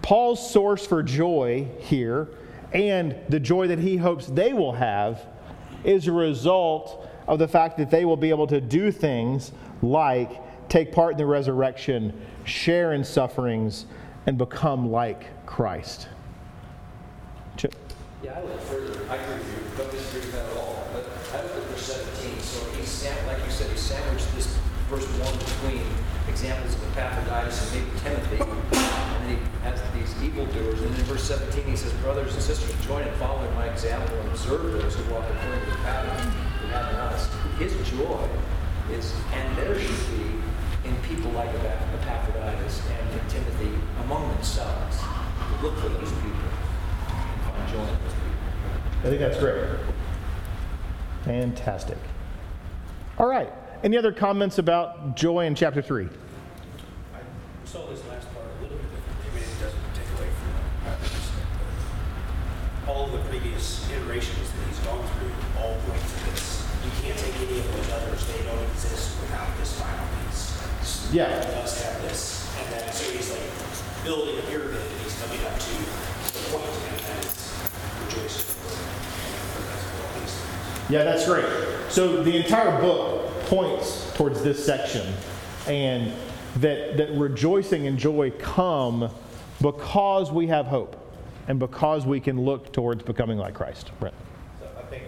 Paul's 0.01 0.51
source 0.51 0.85
for 0.85 1.01
joy 1.01 1.67
here, 1.79 2.29
and 2.73 3.15
the 3.29 3.39
joy 3.39 3.67
that 3.67 3.79
he 3.79 3.97
hopes 3.97 4.27
they 4.27 4.53
will 4.53 4.73
have, 4.73 5.25
is 5.83 6.07
a 6.07 6.11
result 6.11 7.07
of 7.27 7.39
the 7.39 7.47
fact 7.47 7.77
that 7.77 7.89
they 7.89 8.05
will 8.05 8.17
be 8.17 8.29
able 8.29 8.47
to 8.47 8.61
do 8.61 8.91
things 8.91 9.51
like 9.81 10.41
take 10.69 10.91
part 10.91 11.13
in 11.13 11.17
the 11.17 11.25
resurrection, 11.25 12.13
share 12.43 12.93
in 12.93 13.03
sufferings, 13.03 13.85
and 14.25 14.37
become 14.37 14.91
like 14.91 15.45
Christ. 15.45 16.07
Yeah, 18.23 18.39
I 18.39 18.43
went 18.43 18.61
further. 18.61 18.95
I 19.09 19.15
agree 19.17 19.37
with 19.37 19.49
you. 19.51 19.77
Don't 19.77 19.91
disagree 19.91 20.21
with 20.21 20.31
that 20.33 20.49
at 20.49 20.57
all. 20.57 20.87
But 20.93 21.05
I 21.33 21.43
looked 21.43 21.57
at 21.57 21.63
verse 21.69 21.83
17. 21.83 22.39
So 22.41 22.63
he, 22.71 22.85
sam- 22.85 23.27
like 23.27 23.43
you 23.43 23.51
said, 23.51 23.69
he 23.69 23.77
sandwiched 23.77 24.33
this 24.35 24.47
verse 24.89 25.05
1 25.05 25.37
between 25.37 25.85
examples 26.29 26.73
of 26.75 26.97
Epaphroditus 26.97 27.75
and 27.75 27.85
maybe 27.85 27.99
Timothy. 27.99 28.39
And 28.41 29.21
then 29.21 29.29
he 29.29 29.37
has 29.63 29.81
these 29.93 30.11
evildoers. 30.23 30.81
And 30.81 30.93
then 30.93 30.99
in 30.99 31.05
verse 31.05 31.23
17 31.23 31.65
he 31.65 31.75
says, 31.75 31.93
Brothers 32.01 32.33
and 32.33 32.41
sisters, 32.41 32.73
join 32.85 33.03
in 33.07 33.13
following 33.15 33.53
my 33.55 33.67
example 33.67 34.17
and 34.19 34.29
observe 34.29 34.71
those 34.71 34.95
who 34.95 35.13
walk 35.13 35.25
according 35.29 35.59
to 35.61 35.69
the 35.69 35.77
pattern 35.83 36.33
we 36.63 36.69
have 36.69 36.89
in 36.89 36.99
us. 37.11 37.29
His 37.59 37.73
joy 37.89 38.27
is, 38.91 39.13
and 39.33 39.57
there 39.57 39.77
should 39.79 40.07
be, 40.17 40.31
in 40.87 40.95
people 41.01 41.31
like 41.31 41.49
Epaphroditus 41.49 42.81
and 42.89 43.19
in 43.19 43.27
Timothy 43.27 43.71
among 44.03 44.29
themselves. 44.29 44.97
Look 45.61 45.77
for 45.77 45.89
those 45.89 46.11
people 46.11 46.24
join. 47.75 47.87
I 49.03 49.09
think 49.09 49.19
that's 49.19 49.37
great. 49.37 49.63
Fantastic. 51.23 51.97
All 53.17 53.27
right. 53.27 53.51
Any 53.83 53.97
other 53.97 54.11
comments 54.11 54.57
about 54.57 55.15
joy 55.15 55.45
in 55.45 55.55
chapter 55.55 55.81
3? 55.81 56.05
I 56.05 56.09
saw 57.65 57.85
this 57.87 58.03
last 58.07 58.33
part 58.33 58.45
a 58.45 58.63
little 58.63 58.77
bit 58.77 58.89
different. 58.95 59.33
Maybe 59.33 59.45
it 59.45 59.59
doesn't 59.59 59.93
take 59.93 60.09
away 60.17 60.29
from 60.31 60.49
that. 60.85 60.99
all 62.89 63.07
the 63.07 63.19
previous 63.29 63.89
iterations 63.91 64.51
that 64.51 64.67
he's 64.67 64.79
gone 64.79 65.05
through 65.19 65.31
all 65.61 65.75
point 65.85 66.01
to 66.01 66.25
this. 66.31 66.65
You 66.83 66.91
can't 67.01 67.17
take 67.17 67.35
any 67.47 67.59
of 67.59 67.75
those 67.75 67.91
others. 67.91 68.25
They 68.27 68.43
don't 68.45 68.63
exist 68.71 69.19
without 69.21 69.57
this 69.57 69.79
final 69.79 70.07
piece. 70.25 71.11
Yeah. 71.11 71.45
He 71.45 71.51
does 71.51 71.83
have 71.83 72.01
this. 72.03 72.47
And 72.57 72.73
then, 72.73 72.93
so 72.93 73.11
he's 73.11 73.29
like 73.31 74.03
building 74.03 74.37
a 74.39 74.41
pyramid 74.43 74.81
and 74.81 75.01
he's 75.01 75.19
coming 75.21 75.41
up 75.45 75.59
to 75.59 75.73
the 76.33 76.41
point 76.49 76.65
and 76.65 76.99
then 76.99 77.44
yeah, 80.89 81.03
that's 81.03 81.25
great. 81.25 81.45
So 81.89 82.23
the 82.23 82.35
entire 82.35 82.79
book 82.79 83.31
points 83.45 84.11
towards 84.15 84.43
this 84.43 84.63
section, 84.63 85.13
and 85.67 86.13
that, 86.57 86.97
that 86.97 87.11
rejoicing 87.11 87.87
and 87.87 87.97
joy 87.97 88.31
come 88.31 89.09
because 89.61 90.31
we 90.31 90.47
have 90.47 90.67
hope 90.67 90.95
and 91.47 91.59
because 91.59 92.05
we 92.05 92.19
can 92.19 92.39
look 92.41 92.71
towards 92.71 93.03
becoming 93.03 93.37
like 93.37 93.53
Christ. 93.53 93.91
Brent. 93.99 94.15
So 94.59 94.67
I 94.77 94.83
think 94.83 95.03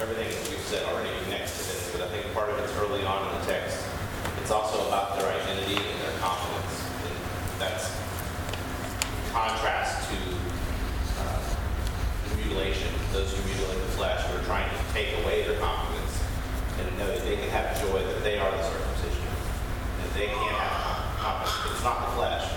everything 0.00 0.28
that 0.28 0.48
we've 0.50 0.66
said 0.66 0.84
already 0.86 1.10
connects 1.24 1.52
to 1.58 1.58
this, 1.72 1.92
but 1.92 2.02
I 2.02 2.08
think 2.08 2.32
part 2.34 2.50
of 2.50 2.58
it's 2.58 2.72
early 2.76 3.04
on 3.04 3.26
in 3.28 3.40
the 3.40 3.46
text. 3.46 3.84
It's 4.40 4.50
also 4.50 4.86
about 4.88 5.18
their 5.18 5.28
identity 5.28 5.76
and 5.76 6.00
their 6.02 6.18
confidence. 6.18 6.84
And 7.06 7.60
that's 7.60 7.92
contrast 9.32 10.10
to 10.10 10.16
uh, 11.22 12.36
mutilation, 12.36 12.92
those 13.12 13.32
who 13.32 13.46
mutilate 13.46 13.78
the 13.78 13.92
flesh, 13.94 14.26
who 14.26 14.38
are 14.38 14.44
trying 14.44 14.68
to 14.68 14.92
take 14.92 15.14
away 15.22 15.44
their 15.46 15.58
confidence 15.60 16.18
and 16.80 16.98
know 16.98 17.06
that 17.06 17.22
they 17.22 17.36
can 17.36 17.48
have 17.50 17.78
joy 17.80 18.02
that 18.02 18.24
they 18.24 18.38
are 18.38 18.50
the 18.50 18.62
circumcision. 18.62 19.22
That 20.02 20.09
they 20.20 20.26
can 20.26 20.36
have 20.36 21.16
confidence. 21.16 21.72
It's 21.72 21.82
not 21.82 22.06
the 22.06 22.12
flesh, 22.16 22.52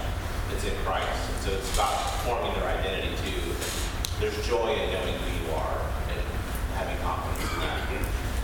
it's 0.54 0.66
in 0.66 0.76
Christ. 0.84 1.08
So 1.46 1.52
it's 1.52 1.74
about 1.74 1.96
forming 2.24 2.54
their 2.56 2.68
identity 2.68 3.16
too. 3.24 3.40
There's 4.20 4.46
joy 4.46 4.74
in 4.74 4.92
knowing 4.92 5.14
who 5.14 5.48
you 5.48 5.56
are 5.56 5.80
and 6.10 6.20
having 6.76 6.98
confidence 7.02 7.54
in 7.54 7.60
that. 7.62 7.80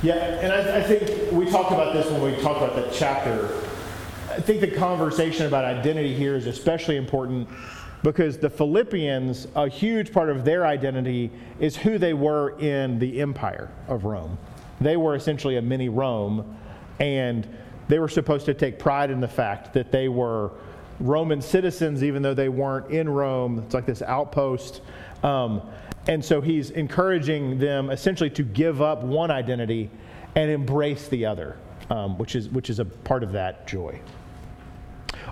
Yeah, 0.02 0.40
and 0.40 0.54
I, 0.54 0.78
I 0.78 0.84
think 0.84 1.34
we 1.34 1.52
talked 1.52 1.74
about 1.74 1.94
this 1.94 2.10
when 2.10 2.22
we 2.22 2.42
talked 2.42 2.62
about 2.62 2.76
that 2.78 2.94
chapter. 2.94 3.62
I 4.30 4.40
think 4.40 4.62
the 4.62 4.72
conversation 4.72 5.48
about 5.48 5.66
identity 5.66 6.16
here 6.16 6.38
is 6.38 6.48
especially 6.48 6.96
important 6.96 7.50
because 8.04 8.38
the 8.38 8.50
Philippians, 8.50 9.48
a 9.56 9.68
huge 9.68 10.14
part 10.14 10.30
of 10.30 10.46
their 10.46 10.66
identity 10.66 11.30
is 11.60 11.76
who 11.76 11.98
they 11.98 12.14
were 12.14 12.58
in 12.60 13.00
the 13.00 13.20
empire 13.20 13.70
of 13.90 14.06
Rome. 14.06 14.38
They 14.80 14.96
were 14.96 15.16
essentially 15.16 15.58
a 15.58 15.62
mini 15.62 15.90
Rome, 15.90 16.58
and 17.02 17.46
they 17.90 18.00
were 18.00 18.08
supposed 18.08 18.46
to 18.46 18.54
take 18.54 18.80
pride 18.80 19.12
in 19.12 19.20
the 19.20 19.28
fact 19.28 19.74
that 19.74 19.92
they 19.92 20.08
were 20.08 20.52
Roman 21.00 21.42
citizens, 21.42 22.04
even 22.04 22.22
though 22.22 22.34
they 22.34 22.48
weren't 22.48 22.92
in 22.92 23.10
Rome. 23.10 23.60
It's 23.60 23.74
like 23.74 23.86
this 23.86 24.02
outpost. 24.04 24.82
Um, 25.24 25.62
and 26.08 26.24
so 26.24 26.40
he's 26.40 26.70
encouraging 26.72 27.58
them 27.58 27.90
essentially 27.90 28.30
to 28.32 28.44
give 28.44 28.82
up 28.82 29.04
one 29.04 29.32
identity 29.32 29.90
and 30.36 30.52
embrace 30.52 31.08
the 31.08 31.26
other, 31.26 31.58
um, 31.90 32.18
which, 32.18 32.36
is, 32.36 32.48
which 32.50 32.70
is 32.70 32.80
a 32.80 32.86
part 32.86 33.24
of 33.24 33.32
that 33.32 33.68
joy. 33.68 34.00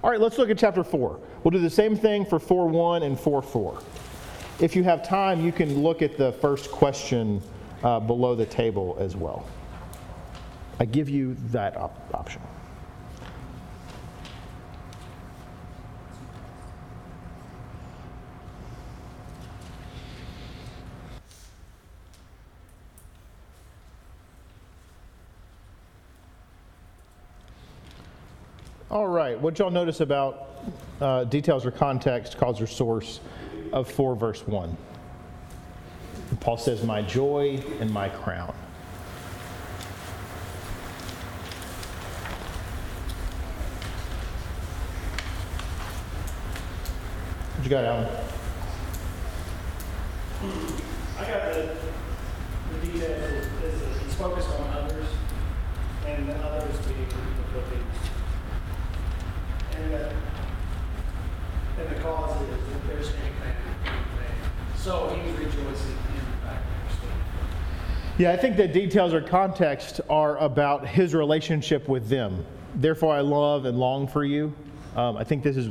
All 0.04 0.10
right, 0.10 0.20
let's 0.20 0.38
look 0.38 0.50
at 0.50 0.58
chapter 0.58 0.84
4. 0.84 1.20
We'll 1.44 1.52
do 1.52 1.60
the 1.60 1.70
same 1.70 1.96
thing 1.96 2.26
for 2.26 2.40
4 2.40 2.68
1 2.68 3.04
and 3.04 3.20
4 3.20 3.42
4. 3.42 3.82
If 4.60 4.76
you 4.76 4.84
have 4.84 5.08
time, 5.08 5.46
you 5.46 5.52
can 5.52 5.84
look 5.84 6.02
at 6.02 6.18
the 6.18 6.32
first 6.34 6.72
question 6.72 7.42
uh, 7.84 8.00
below 8.00 8.36
the 8.36 8.46
table 8.46 8.98
as 9.00 9.16
well. 9.16 9.46
I 10.80 10.86
give 10.86 11.10
you 11.10 11.36
that 11.52 11.76
op- 11.78 12.14
option. 12.14 12.42
All 28.90 29.08
right, 29.08 29.40
what 29.40 29.60
y'all 29.60 29.70
notice 29.70 30.00
about 30.00 30.50
uh, 31.02 31.26
details 31.26 31.66
or 31.66 31.72
context, 31.72 32.38
cause 32.38 32.62
or 32.62 32.68
source 32.68 33.20
of 33.74 33.92
4 33.92 34.16
verse 34.16 34.48
1? 34.48 34.78
Paul 36.40 36.58
says, 36.58 36.84
My 36.84 37.02
joy 37.02 37.62
and 37.80 37.92
my 37.92 38.10
crown. 38.10 38.56
You 47.68 47.72
got, 47.72 47.84
Alan? 47.84 48.08
I 51.20 51.26
got 51.26 51.54
the, 51.54 51.76
the 52.72 52.86
details 52.86 53.22
is, 53.62 53.82
that 53.82 54.02
he's 54.02 54.16
focused 54.16 54.48
on 54.52 54.70
others, 54.70 55.06
and 56.06 56.30
the 56.30 56.36
others 56.36 56.78
being 56.86 57.06
the 57.10 57.44
Philippians. 57.52 57.96
And 59.76 59.92
that, 59.92 60.14
and 61.78 61.90
the 61.94 62.00
cause 62.02 62.42
is 62.42 62.48
that 62.48 62.88
they're 62.88 63.04
staying 63.04 63.34
family. 63.34 63.92
So 64.78 65.10
he's 65.10 65.38
rejoicing 65.38 65.58
in 65.58 65.66
the 65.66 66.48
fact 66.48 66.64
that 66.64 66.88
they're 66.88 66.96
staying. 66.96 67.22
Yeah, 68.18 68.32
I 68.32 68.38
think 68.38 68.56
the 68.56 68.70
details 68.70 69.14
or 69.14 69.20
context 69.20 70.00
are 70.10 70.38
about 70.38 70.88
his 70.88 71.14
relationship 71.14 71.90
with 71.90 72.08
them. 72.08 72.46
Therefore, 72.76 73.14
I 73.14 73.20
love 73.20 73.66
and 73.66 73.78
long 73.78 74.08
for 74.08 74.24
you. 74.24 74.54
Um, 74.96 75.18
I 75.18 75.26
think 75.26 75.44
this 75.44 75.58
is 75.58 75.70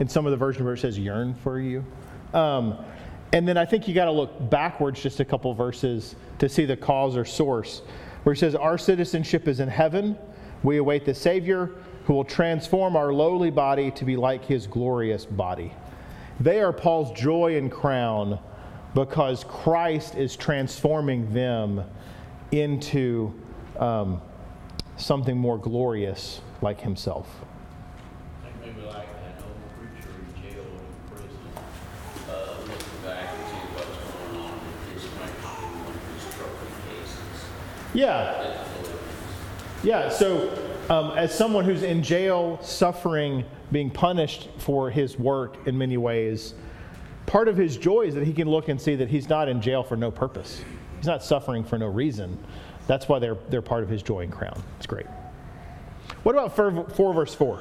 in 0.00 0.08
some 0.08 0.26
of 0.26 0.30
the 0.30 0.36
version 0.36 0.64
where 0.64 0.74
it 0.74 0.78
says 0.78 0.98
yearn 0.98 1.34
for 1.34 1.60
you. 1.60 1.84
Um, 2.34 2.78
and 3.32 3.46
then 3.46 3.56
I 3.56 3.64
think 3.64 3.88
you 3.88 3.94
got 3.94 4.06
to 4.06 4.12
look 4.12 4.50
backwards 4.50 5.02
just 5.02 5.20
a 5.20 5.24
couple 5.24 5.52
verses 5.54 6.16
to 6.38 6.48
see 6.48 6.64
the 6.64 6.76
cause 6.76 7.16
or 7.16 7.24
source, 7.24 7.82
where 8.22 8.34
he 8.34 8.38
says, 8.38 8.54
Our 8.54 8.78
citizenship 8.78 9.48
is 9.48 9.60
in 9.60 9.68
heaven. 9.68 10.16
We 10.62 10.78
await 10.78 11.04
the 11.04 11.14
Savior 11.14 11.72
who 12.08 12.14
will 12.14 12.24
transform 12.24 12.96
our 12.96 13.12
lowly 13.12 13.50
body 13.50 13.90
to 13.90 14.04
be 14.06 14.16
like 14.16 14.42
his 14.42 14.66
glorious 14.66 15.26
body. 15.26 15.74
They 16.40 16.60
are 16.62 16.72
Paul's 16.72 17.12
joy 17.12 17.58
and 17.58 17.70
crown 17.70 18.38
because 18.94 19.44
Christ 19.44 20.14
is 20.14 20.34
transforming 20.34 21.30
them 21.34 21.84
into 22.50 23.34
um, 23.78 24.22
something 24.96 25.36
more 25.36 25.58
glorious 25.58 26.40
like 26.62 26.80
himself. 26.80 27.28
Think 28.42 28.76
maybe 28.76 28.86
like 28.86 29.06
that 29.22 29.42
old 29.44 29.60
preacher 29.76 30.08
in 30.16 30.42
jail 30.42 30.64
or 30.64 30.80
in 30.80 30.94
prison, 31.10 31.38
uh, 32.30 32.56
looking 32.62 33.02
back 33.04 33.28
and 33.34 33.46
see 33.50 33.62
what's 33.76 33.98
going 34.16 34.44
on 34.46 34.56
with 34.64 34.94
this 34.94 35.04
might 35.20 35.36
be 35.36 35.76
one 35.84 35.94
of 35.94 36.00
his 36.14 36.24
trophy 36.34 36.70
cases 36.88 37.44
Yeah, 37.98 38.64
yeah. 39.82 40.08
So, 40.08 40.56
um, 40.88 41.18
as 41.18 41.36
someone 41.36 41.64
who's 41.64 41.82
in 41.82 42.00
jail, 42.02 42.60
suffering, 42.62 43.44
being 43.72 43.90
punished 43.90 44.48
for 44.58 44.88
his 44.88 45.18
work 45.18 45.66
in 45.66 45.76
many 45.76 45.96
ways, 45.96 46.54
part 47.26 47.48
of 47.48 47.56
his 47.56 47.76
joy 47.76 48.02
is 48.02 48.14
that 48.14 48.24
he 48.24 48.32
can 48.32 48.48
look 48.48 48.68
and 48.68 48.80
see 48.80 48.94
that 48.94 49.08
he's 49.08 49.28
not 49.28 49.48
in 49.48 49.60
jail 49.60 49.82
for 49.82 49.96
no 49.96 50.12
purpose. 50.12 50.62
He's 50.98 51.06
not 51.06 51.24
suffering 51.24 51.64
for 51.64 51.76
no 51.76 51.88
reason. 51.88 52.38
That's 52.86 53.08
why 53.08 53.18
they're, 53.18 53.36
they're 53.48 53.62
part 53.62 53.82
of 53.82 53.88
his 53.88 54.02
joy 54.02 54.20
and 54.20 54.32
crown. 54.32 54.62
It's 54.76 54.86
great. 54.86 55.06
What 56.22 56.34
about 56.34 56.56
4, 56.56 56.88
4 56.90 57.14
verse 57.14 57.34
4? 57.34 57.60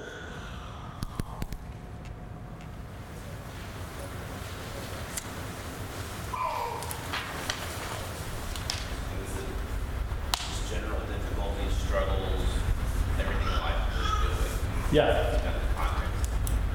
And 9.12 9.22
this 9.22 9.30
is 9.30 9.44
just 10.40 10.72
general 10.74 11.00
difficulties, 11.02 11.74
struggles, 11.86 12.42
everything 13.20 13.48
in 13.48 13.60
life 13.60 13.94
is 13.94 14.08
good. 14.22 14.96
Yeah. 14.96 15.34
It's 15.34 15.44
kind 15.44 15.56
of 15.56 15.76
context. 15.76 16.30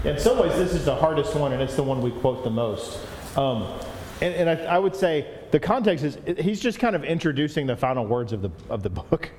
In 0.04 0.18
some 0.18 0.36
ways, 0.38 0.52
this 0.56 0.74
is 0.74 0.84
the 0.84 0.96
hardest 0.96 1.36
one, 1.36 1.52
and 1.52 1.62
it's 1.62 1.76
the 1.76 1.82
one 1.82 2.02
we 2.02 2.10
quote 2.10 2.42
the 2.42 2.50
most. 2.50 2.98
Um, 3.36 3.78
and 4.20 4.34
and 4.34 4.50
I, 4.50 4.74
I 4.74 4.78
would 4.78 4.96
say 4.96 5.26
the 5.52 5.60
context 5.60 6.04
is 6.04 6.18
he's 6.38 6.60
just 6.60 6.80
kind 6.80 6.96
of 6.96 7.04
introducing 7.04 7.68
the 7.68 7.76
final 7.76 8.04
words 8.04 8.32
of 8.32 8.42
the, 8.42 8.50
of 8.68 8.82
the 8.82 8.90
book. 9.00 9.30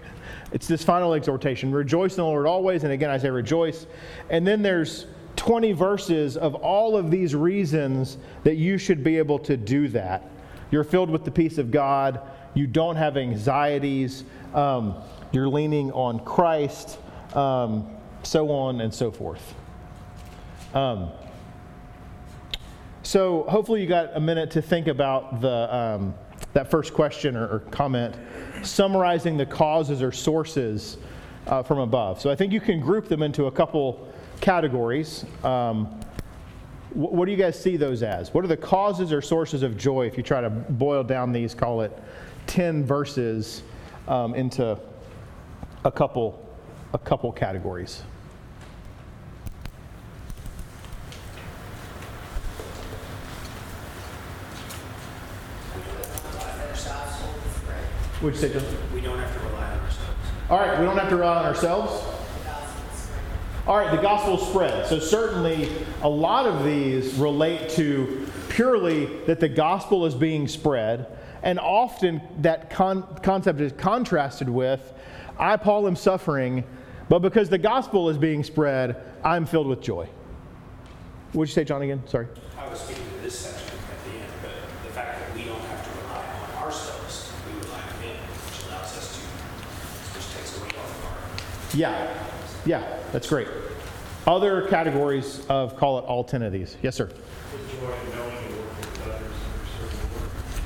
It's 0.53 0.67
this 0.67 0.81
final 0.81 1.13
exhortation 1.15 1.71
rejoice 1.71 2.13
in 2.13 2.17
the 2.17 2.25
Lord 2.25 2.45
always. 2.45 2.83
And 2.83 2.93
again, 2.93 3.09
I 3.09 3.17
say 3.17 3.29
rejoice. 3.29 3.87
And 4.29 4.47
then 4.47 4.61
there's 4.61 5.07
20 5.35 5.73
verses 5.73 6.37
of 6.37 6.55
all 6.55 6.95
of 6.95 7.11
these 7.11 7.35
reasons 7.35 8.17
that 8.43 8.55
you 8.55 8.77
should 8.77 9.03
be 9.03 9.17
able 9.17 9.39
to 9.39 9.57
do 9.57 9.89
that. 9.89 10.29
You're 10.71 10.85
filled 10.85 11.09
with 11.09 11.25
the 11.25 11.31
peace 11.31 11.57
of 11.57 11.71
God, 11.71 12.21
you 12.53 12.67
don't 12.67 12.95
have 12.95 13.17
anxieties, 13.17 14.23
um, 14.53 14.95
you're 15.31 15.49
leaning 15.49 15.91
on 15.91 16.23
Christ, 16.23 16.99
um, 17.35 17.89
so 18.23 18.49
on 18.49 18.81
and 18.81 18.93
so 18.93 19.11
forth. 19.11 19.55
Um, 20.73 21.11
so 23.03 23.43
hopefully 23.49 23.81
you 23.81 23.87
got 23.87 24.15
a 24.15 24.19
minute 24.19 24.49
to 24.51 24.61
think 24.61 24.87
about 24.87 25.41
the, 25.41 25.75
um, 25.75 26.13
that 26.53 26.71
first 26.71 26.93
question 26.93 27.35
or, 27.35 27.47
or 27.47 27.59
comment, 27.71 28.15
summarizing 28.63 29.37
the 29.37 29.45
causes 29.45 30.01
or 30.01 30.11
sources 30.11 30.97
uh, 31.47 31.61
from 31.61 31.79
above. 31.79 32.21
So 32.21 32.29
I 32.29 32.35
think 32.35 32.53
you 32.53 32.61
can 32.61 32.79
group 32.79 33.07
them 33.07 33.21
into 33.21 33.45
a 33.45 33.51
couple 33.51 34.07
categories. 34.41 35.25
Um, 35.43 35.99
Wh- 36.91 37.11
What 37.11 37.25
do 37.25 37.31
you 37.31 37.37
guys 37.37 37.59
see 37.61 37.75
those 37.75 38.01
as? 38.03 38.33
What 38.33 38.43
are 38.43 38.47
the 38.47 38.57
causes 38.57 39.11
or 39.11 39.21
sources 39.21 39.63
of 39.63 39.77
joy 39.77 40.07
if 40.07 40.15
you 40.17 40.23
try 40.23 40.41
to 40.41 40.49
boil 40.49 41.03
down 41.03 41.31
these, 41.33 41.53
call 41.53 41.81
it 41.81 41.91
10 42.47 42.85
verses 42.85 43.63
um, 44.07 44.33
into 44.33 44.79
a 45.85 45.91
couple, 45.91 46.43
a 46.93 46.97
couple 46.97 47.31
categories? 47.31 48.03
Would 58.23 58.35
you 58.35 58.39
say, 58.39 58.53
John? 58.53 58.63
We 58.93 59.01
don't 59.01 59.19
have 59.19 59.33
to 59.33 59.39
rely 59.47 59.65
on 59.71 59.79
ourselves. 59.79 60.09
All 60.49 60.59
right, 60.59 60.79
we 60.79 60.85
don't 60.85 60.97
have 60.97 61.09
to 61.09 61.15
rely 61.17 61.37
on 61.39 61.45
ourselves. 61.45 62.05
All 63.67 63.77
right, 63.77 63.91
the 63.95 64.01
gospel 64.01 64.37
spread. 64.37 64.87
So, 64.87 64.99
certainly, 64.99 65.69
a 66.01 66.09
lot 66.09 66.45
of 66.45 66.63
these 66.63 67.13
relate 67.15 67.69
to 67.71 68.27
purely 68.49 69.05
that 69.25 69.39
the 69.39 69.49
gospel 69.49 70.05
is 70.05 70.15
being 70.15 70.47
spread. 70.47 71.07
And 71.43 71.59
often 71.59 72.21
that 72.39 72.69
con- 72.69 73.03
concept 73.21 73.59
is 73.59 73.73
contrasted 73.73 74.47
with 74.47 74.93
I, 75.37 75.57
Paul, 75.57 75.87
am 75.87 75.95
suffering, 75.95 76.63
but 77.09 77.19
because 77.19 77.49
the 77.49 77.57
gospel 77.57 78.09
is 78.09 78.17
being 78.17 78.43
spread, 78.43 78.95
I'm 79.23 79.45
filled 79.45 79.67
with 79.67 79.81
joy. 79.81 80.07
What'd 81.33 81.49
you 81.49 81.53
say, 81.53 81.63
John, 81.63 81.81
again? 81.81 82.03
Sorry. 82.07 82.27
I 82.57 82.69
was 82.69 82.79
speaking 82.79 83.03
to 83.03 83.23
this 83.23 83.39
section 83.39 83.67
at 83.67 84.05
the 84.05 84.19
end, 84.19 84.31
but 84.43 84.51
the 84.87 84.93
fact 84.93 85.19
that 85.19 85.35
we 85.35 85.43
don't 85.45 85.59
have 85.59 85.83
to 85.83 86.01
rely 86.01 86.23
on 86.23 86.63
ourselves, 86.63 87.31
we 87.47 87.59
rely 87.65 87.81
on 87.81 88.01
Him, 88.03 88.15
which 88.15 88.67
allows 88.69 88.95
us 88.95 89.15
to, 89.15 89.21
which 90.13 90.27
takes 90.37 90.55
away 90.59 90.69
off 90.77 90.91
of 90.99 91.05
our 91.09 91.17
Yeah, 91.73 92.13
yeah, 92.65 92.99
that's 93.11 93.27
great. 93.27 93.47
Other 94.27 94.67
categories 94.67 95.45
of, 95.49 95.75
call 95.75 95.99
it 95.99 96.05
all 96.05 96.23
10 96.23 96.43
of 96.43 96.53
these. 96.53 96.77
Yes, 96.81 96.95
sir. 96.95 97.09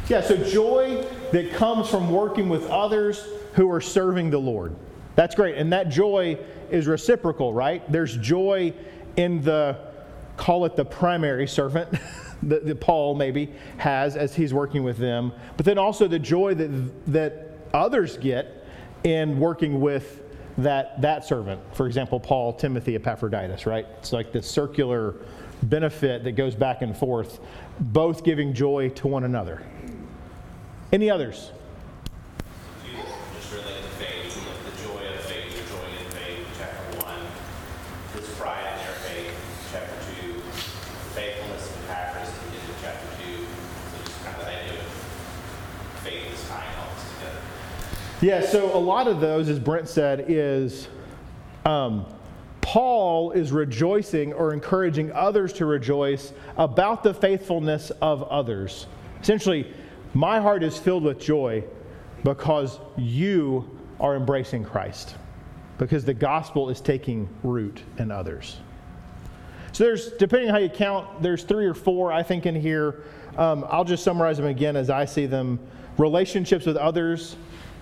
Yeah, 0.10 0.22
so 0.22 0.38
joy 0.38 1.06
that 1.32 1.54
comes 1.54 1.89
from 1.89 2.12
working 2.12 2.50
with 2.50 2.65
others 2.70 3.26
who 3.54 3.70
are 3.72 3.82
serving 3.82 4.30
the 4.30 4.38
Lord. 4.38 4.76
That's 5.15 5.34
great. 5.34 5.58
And 5.58 5.74
that 5.74 5.89
joy 5.89 6.38
is 6.70 6.88
reciprocal, 6.88 7.54
right? 7.54 7.89
There's 7.91 8.15
joy 8.17 8.74
in 9.15 9.41
the, 9.41 9.78
call 10.38 10.65
it 10.65 10.76
the 10.76 10.86
primary 10.86 11.48
servant 11.48 11.89
that, 12.43 12.65
that 12.65 12.80
Paul 12.80 13.15
maybe 13.15 13.52
has 13.78 14.15
as 14.15 14.36
he's 14.36 14.54
working 14.54 14.84
with 14.84 14.98
them, 14.98 15.34
but 15.56 15.65
then 15.65 15.78
also 15.78 16.08
the 16.08 16.20
joy 16.20 16.54
that, 16.54 17.12
that 17.12 17.58
others 17.74 18.17
get 18.17 18.65
in 19.04 19.39
working 19.39 19.82
with 19.82 20.22
that, 20.58 21.02
that 21.02 21.26
servant. 21.26 21.62
For 21.74 21.86
example, 21.88 22.20
Paul, 22.20 22.54
Timothy, 22.54 22.96
Epaphroditus, 22.96 23.65
right? 23.65 23.86
It's 24.00 24.12
like 24.12 24.32
this 24.32 24.50
circular 24.50 25.15
benefit 25.63 26.24
that 26.24 26.34
goes 26.34 26.56
back 26.56 26.82
and 26.82 26.96
forth, 26.96 27.39
both 27.80 28.24
giving 28.24 28.54
joy 28.54 28.89
to 28.89 29.08
one 29.08 29.24
another. 29.24 29.62
Any 30.91 31.10
others? 31.10 31.52
Few 32.84 32.98
just 33.36 33.52
related 33.52 33.84
to 33.84 33.89
faith, 33.98 34.38
you 34.38 34.43
look 34.48 34.58
at 34.58 34.65
the 34.65 34.78
joy 34.88 35.15
of 35.15 35.22
faith, 35.26 35.52
the 35.52 35.76
joy 35.76 35.86
in 35.86 36.10
faith, 36.12 36.48
chapter 36.58 36.98
one. 37.06 37.22
This 38.15 38.38
pride 38.38 38.65
in 38.72 38.78
their 38.86 38.96
faith, 39.04 39.34
chapter 39.72 39.98
two. 40.10 40.41
Faithfulness 41.13 41.70
of 41.70 41.89
Epaphras, 41.89 42.30
we 42.46 42.58
get 42.58 42.65
to 42.65 42.74
chapter 42.82 43.08
two. 43.20 43.38
So 43.43 43.98
just 44.06 44.24
kind 44.24 44.38
of 44.38 44.46
the 44.46 44.54
idea 44.54 44.80
of 44.80 44.88
faith 46.06 46.34
is 46.34 46.41
tying 46.48 46.76
all 46.80 46.89
this 46.96 47.06
together. 47.13 47.41
Yeah, 48.28 48.42
so 48.42 48.76
a 48.76 48.78
lot 48.78 49.08
of 49.08 49.22
those, 49.22 49.48
as 49.48 49.58
Brent 49.58 49.88
said, 49.88 50.26
is 50.28 50.90
um, 51.63 52.06
Paul 52.60 53.32
is 53.32 53.54
rejoicing 53.54 54.34
or 54.34 54.52
encouraging 54.52 55.13
others 55.13 55.54
to 55.54 55.66
rejoice 55.66 56.34
about 56.58 57.04
the 57.04 57.13
faithfulness 57.13 57.90
of 58.02 58.24
others. 58.24 58.88
Essentially, 59.22 59.74
my 60.13 60.42
heart 60.42 60.62
is 60.62 60.78
filled 60.78 61.04
with 61.04 61.22
joy 61.22 61.63
because 62.26 62.82
you 62.98 63.80
are 63.98 64.18
embracing 64.18 64.66
Christ, 64.66 65.16
because 65.78 66.04
the 66.04 66.13
gospel 66.13 66.70
is 66.70 66.82
taking 66.82 67.30
root 67.44 67.82
in 67.98 68.12
others. 68.12 68.58
So 69.72 69.86
there's, 69.86 70.12
depending 70.12 70.50
on 70.50 70.54
how 70.54 70.60
you 70.60 70.68
count, 70.68 71.24
there's 71.24 71.46
three 71.46 71.66
or 71.66 71.74
four, 71.74 72.12
I 72.12 72.24
think, 72.24 72.46
in 72.46 72.56
here. 72.56 73.04
Um, 73.38 73.66
I'll 73.70 73.86
just 73.86 74.04
summarize 74.04 74.36
them 74.36 74.48
again 74.48 74.76
as 74.76 74.90
I 74.90 75.06
see 75.06 75.28
them 75.28 75.62
relationships 75.98 76.66
with 76.66 76.76
others, 76.76 77.38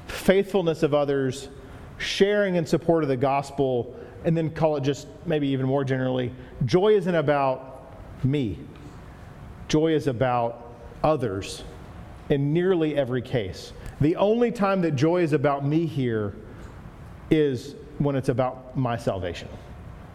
faithfulness 0.08 0.84
of 0.84 0.94
others, 0.94 1.50
sharing 1.98 2.56
in 2.56 2.66
support 2.66 3.04
of 3.04 3.10
the 3.10 3.18
gospel, 3.18 3.96
and 4.24 4.36
then 4.36 4.50
call 4.50 4.76
it 4.76 4.82
just 4.82 5.08
maybe 5.26 5.48
even 5.48 5.66
more 5.66 5.84
generally 5.84 6.34
joy 6.66 6.96
isn't 6.96 7.16
about 7.16 7.94
me, 8.26 8.60
joy 9.68 9.94
is 9.94 10.08
about 10.08 10.74
others 11.04 11.64
in 12.30 12.52
nearly 12.52 12.98
every 12.98 13.22
case. 13.22 13.72
The 14.02 14.16
only 14.16 14.52
time 14.52 14.82
that 14.82 14.96
joy 14.96 15.22
is 15.22 15.34
about 15.34 15.66
me 15.66 15.86
here 15.86 16.34
is 17.30 17.76
when 18.00 18.16
it's 18.16 18.30
about 18.30 18.76
my 18.76 18.98
salvation. 18.98 19.48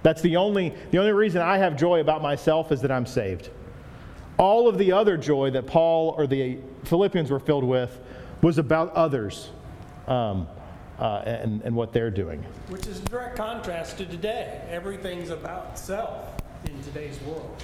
That's 0.03 0.23
the 0.23 0.37
only, 0.37 0.75
the 0.91 0.99
only 0.99 1.13
reason 1.13 1.41
I 1.41 1.59
have 1.59 1.77
joy 1.77 2.01
about 2.01 2.21
myself 2.21 2.73
is 2.73 2.81
that 2.83 2.91
I'm 2.91 3.07
saved. 3.07 3.51
All 4.39 4.69
of 4.69 4.79
the 4.79 4.93
other 4.93 5.17
joy 5.17 5.51
that 5.51 5.67
Paul 5.67 6.15
or 6.17 6.27
the 6.27 6.59
Philippians 6.85 7.31
were 7.31 7.39
filled 7.39 7.65
with 7.65 8.01
was 8.43 8.59
about 8.59 8.93
others 8.95 9.51
um, 10.11 10.47
uh, 10.99 11.23
and, 11.25 11.63
and 11.63 11.75
what 11.75 11.93
they're 11.93 12.11
doing. 12.11 12.45
Which 12.69 12.87
is 12.87 13.01
a 13.01 13.05
direct 13.05 13.37
contrast 13.37 13.97
to 13.99 14.07
today. 14.07 14.63
Everything's 14.69 15.31
about 15.31 15.79
self 15.79 16.29
in 16.67 16.83
today's 16.83 17.19
world 17.23 17.63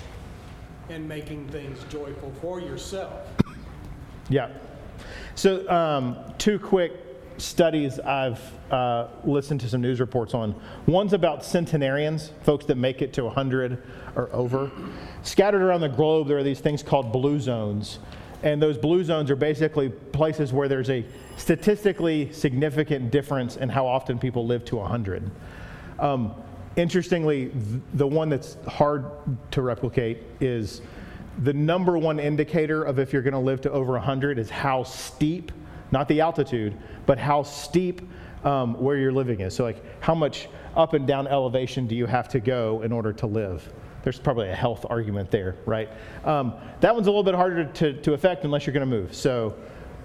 and 0.89 1.07
making 1.07 1.49
things 1.49 1.85
joyful 1.91 2.33
for 2.41 2.61
yourself. 2.61 3.29
Yeah. 4.31 4.51
So, 5.35 5.69
um, 5.69 6.17
two 6.39 6.59
quick 6.59 6.93
studies 7.39 8.01
I've 8.01 8.41
uh, 8.71 9.09
listened 9.25 9.61
to 9.61 9.69
some 9.69 9.83
news 9.83 10.01
reports 10.01 10.33
on. 10.33 10.59
One's 10.87 11.13
about 11.13 11.45
centenarians, 11.45 12.33
folks 12.43 12.65
that 12.67 12.77
make 12.77 13.03
it 13.03 13.13
to 13.15 13.25
100 13.25 13.83
or 14.15 14.31
over. 14.33 14.71
Scattered 15.23 15.61
around 15.61 15.83
the 15.83 15.89
globe, 15.89 16.29
there 16.29 16.39
are 16.39 16.43
these 16.43 16.61
things 16.61 16.83
called 16.83 17.13
blue 17.13 17.39
zones. 17.39 17.99
And 18.43 18.63
those 18.63 18.77
blue 18.79 19.03
zones 19.03 19.31
are 19.31 19.37
basically 19.37 19.89
places 19.89 20.53
where 20.53 20.69
there's 20.69 20.91
a 20.91 21.05
statistically 21.37 22.33
significant 22.33 23.11
difference 23.11 23.57
in 23.57 23.69
how 23.69 23.87
often 23.87 24.19
people 24.19 24.47
live 24.47 24.65
to 24.67 24.77
100. 24.77 25.31
Um, 25.99 26.35
interestingly, 26.77 27.47
th- 27.47 27.83
the 27.95 28.07
one 28.07 28.29
that's 28.29 28.57
hard 28.67 29.07
to 29.53 29.63
replicate 29.63 30.19
is 30.41 30.83
the 31.43 31.53
number 31.53 31.99
one 31.99 32.19
indicator 32.19 32.85
of 32.85 32.99
if 32.99 33.13
you're 33.13 33.23
going 33.23 33.33
to 33.33 33.39
live 33.39 33.61
to 33.63 33.71
over 33.71 33.93
100 33.93 34.39
is 34.39 34.51
how 34.51 34.83
steep, 34.83 35.53
not 35.91 36.09
the 36.09 36.21
altitude, 36.21 36.77
but 37.05 37.19
how 37.19 37.43
steep 37.43 38.03
um, 38.45 38.75
where 38.75 38.97
you're 38.97 39.13
living 39.13 39.41
is. 39.41 39.55
So, 39.55 39.65
like, 39.65 39.83
how 40.01 40.15
much 40.15 40.49
up 40.75 40.95
and 40.95 41.07
down 41.07 41.27
elevation 41.27 41.87
do 41.87 41.95
you 41.95 42.07
have 42.07 42.29
to 42.29 42.41
go 42.41 42.83
in 42.83 42.93
order 42.93 43.13
to 43.15 43.27
live? 43.27 43.73
There's 44.07 44.21
probably 44.21 44.49
a 44.51 44.55
health 44.55 44.87
argument 44.89 45.33
there, 45.33 45.57
right? 45.67 45.89
Um, 46.25 46.55
that 46.79 46.95
one's 46.95 47.09
a 47.09 47.11
little 47.11 47.25
bit 47.25 47.35
harder 47.35 47.65
to, 47.65 47.93
to 48.03 48.13
affect 48.13 48.45
unless 48.45 48.65
you're 48.65 48.73
going 48.73 48.89
to 48.89 48.97
move. 48.97 49.13
So, 49.13 49.57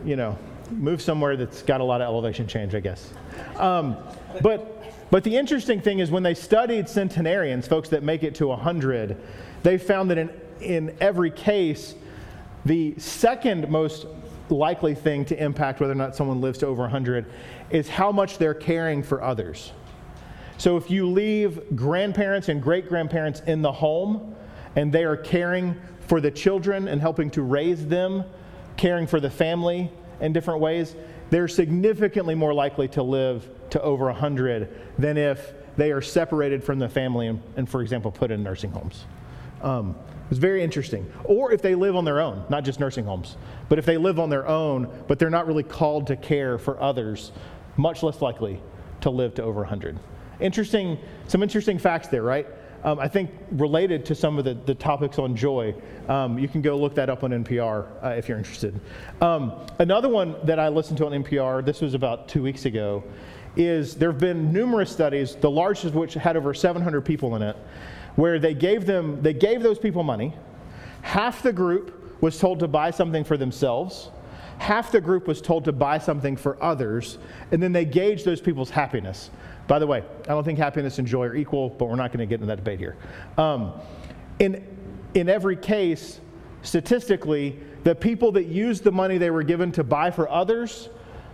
you 0.03 0.15
know, 0.15 0.35
move 0.71 1.03
somewhere 1.03 1.37
that's 1.37 1.61
got 1.61 1.81
a 1.81 1.83
lot 1.83 2.01
of 2.01 2.05
elevation 2.05 2.47
change, 2.47 2.73
I 2.73 2.79
guess. 2.79 3.13
Um, 3.57 3.95
but, 4.41 5.11
but 5.11 5.23
the 5.23 5.37
interesting 5.37 5.81
thing 5.81 5.99
is 5.99 6.09
when 6.09 6.23
they 6.23 6.33
studied 6.33 6.89
centenarians, 6.89 7.67
folks 7.67 7.89
that 7.89 8.01
make 8.01 8.23
it 8.23 8.33
to 8.37 8.47
100, 8.47 9.21
they 9.61 9.77
found 9.77 10.09
that 10.09 10.17
in, 10.17 10.31
in 10.61 10.97
every 10.99 11.29
case, 11.29 11.93
the 12.65 12.95
second 12.97 13.69
most 13.69 14.07
likely 14.49 14.95
thing 14.95 15.25
to 15.25 15.39
impact 15.39 15.79
whether 15.79 15.93
or 15.93 15.95
not 15.95 16.15
someone 16.15 16.41
lives 16.41 16.57
to 16.57 16.65
over 16.65 16.81
100 16.81 17.27
is 17.69 17.87
how 17.87 18.11
much 18.11 18.39
they're 18.39 18.55
caring 18.55 19.03
for 19.03 19.21
others. 19.21 19.73
So 20.61 20.77
if 20.77 20.91
you 20.91 21.09
leave 21.09 21.75
grandparents 21.75 22.47
and 22.47 22.61
great 22.61 22.87
grandparents 22.87 23.39
in 23.47 23.63
the 23.63 23.71
home 23.71 24.35
and 24.75 24.93
they 24.93 25.03
are 25.05 25.17
caring 25.17 25.75
for 26.01 26.21
the 26.21 26.29
children 26.29 26.87
and 26.87 27.01
helping 27.01 27.31
to 27.31 27.41
raise 27.41 27.87
them, 27.87 28.23
caring 28.77 29.07
for 29.07 29.19
the 29.19 29.31
family 29.31 29.91
in 30.19 30.33
different 30.33 30.59
ways, 30.59 30.95
they're 31.31 31.47
significantly 31.47 32.35
more 32.35 32.53
likely 32.53 32.87
to 32.89 33.01
live 33.01 33.49
to 33.71 33.81
over 33.81 34.05
100 34.05 34.69
than 34.99 35.17
if 35.17 35.51
they 35.77 35.91
are 35.91 35.99
separated 35.99 36.63
from 36.63 36.77
the 36.77 36.87
family 36.87 37.25
and, 37.25 37.41
and 37.55 37.67
for 37.67 37.81
example, 37.81 38.11
put 38.11 38.29
in 38.29 38.43
nursing 38.43 38.69
homes. 38.69 39.05
Um, 39.63 39.95
it's 40.29 40.37
very 40.37 40.61
interesting. 40.61 41.11
Or 41.23 41.51
if 41.51 41.63
they 41.63 41.73
live 41.73 41.95
on 41.95 42.05
their 42.05 42.21
own, 42.21 42.45
not 42.49 42.65
just 42.65 42.79
nursing 42.79 43.05
homes, 43.05 43.35
but 43.67 43.79
if 43.79 43.85
they 43.87 43.97
live 43.97 44.19
on 44.19 44.29
their 44.29 44.47
own, 44.47 45.05
but 45.07 45.17
they're 45.17 45.31
not 45.31 45.47
really 45.47 45.63
called 45.63 46.05
to 46.05 46.15
care 46.15 46.59
for 46.59 46.79
others, 46.79 47.31
much 47.77 48.03
less 48.03 48.21
likely 48.21 48.61
to 48.99 49.09
live 49.09 49.33
to 49.33 49.41
over 49.41 49.61
100. 49.61 49.97
Interesting, 50.41 50.97
some 51.27 51.43
interesting 51.43 51.77
facts 51.77 52.07
there, 52.07 52.23
right? 52.23 52.47
Um, 52.83 52.99
I 52.99 53.07
think 53.07 53.29
related 53.51 54.05
to 54.07 54.15
some 54.15 54.39
of 54.39 54.45
the, 54.45 54.55
the 54.55 54.73
topics 54.73 55.19
on 55.19 55.35
joy. 55.35 55.75
Um, 56.09 56.39
you 56.39 56.47
can 56.47 56.61
go 56.61 56.75
look 56.75 56.95
that 56.95 57.09
up 57.09 57.23
on 57.23 57.29
NPR 57.29 57.87
uh, 58.03 58.09
if 58.09 58.27
you're 58.27 58.39
interested. 58.39 58.79
Um, 59.21 59.53
another 59.79 60.09
one 60.09 60.35
that 60.45 60.59
I 60.59 60.67
listened 60.67 60.97
to 60.97 61.05
on 61.05 61.11
NPR, 61.11 61.63
this 61.63 61.79
was 61.79 61.93
about 61.93 62.27
two 62.27 62.41
weeks 62.41 62.65
ago, 62.65 63.03
is 63.55 63.95
there 63.95 64.11
have 64.11 64.19
been 64.19 64.51
numerous 64.51 64.91
studies, 64.91 65.35
the 65.35 65.51
largest 65.51 65.85
of 65.85 65.95
which 65.95 66.15
had 66.15 66.35
over 66.35 66.53
700 66.53 67.01
people 67.01 67.35
in 67.35 67.43
it, 67.43 67.55
where 68.15 68.39
they 68.39 68.55
gave 68.55 68.85
them, 68.85 69.21
they 69.21 69.33
gave 69.33 69.61
those 69.61 69.77
people 69.77 70.01
money, 70.01 70.33
Half 71.01 71.41
the 71.43 71.53
group 71.53 72.21
was 72.21 72.39
told 72.39 72.59
to 72.59 72.67
buy 72.67 72.91
something 72.91 73.23
for 73.23 73.37
themselves, 73.37 74.11
half 74.61 74.91
the 74.91 75.01
group 75.01 75.27
was 75.27 75.41
told 75.41 75.65
to 75.65 75.71
buy 75.71 75.97
something 75.97 76.37
for 76.37 76.61
others, 76.61 77.17
and 77.51 77.61
then 77.61 77.71
they 77.71 77.83
gauged 77.83 78.23
those 78.23 78.39
people's 78.39 78.69
happiness. 78.69 79.31
By 79.67 79.79
the 79.79 79.87
way, 79.87 80.03
I 80.25 80.27
don't 80.27 80.43
think 80.43 80.59
happiness 80.59 80.99
and 80.99 81.07
joy 81.07 81.25
are 81.25 81.35
equal, 81.35 81.69
but 81.69 81.85
we're 81.85 81.95
not 81.95 82.11
going 82.11 82.19
to 82.19 82.27
get 82.27 82.35
into 82.35 82.45
that 82.45 82.57
debate 82.57 82.77
here. 82.77 82.95
Um, 83.39 83.73
in, 84.37 84.63
in 85.15 85.29
every 85.29 85.55
case, 85.55 86.21
statistically, 86.61 87.59
the 87.83 87.95
people 87.95 88.31
that 88.33 88.45
used 88.45 88.83
the 88.83 88.91
money 88.91 89.17
they 89.17 89.31
were 89.31 89.41
given 89.41 89.71
to 89.71 89.83
buy 89.83 90.11
for 90.11 90.29
others 90.29 90.89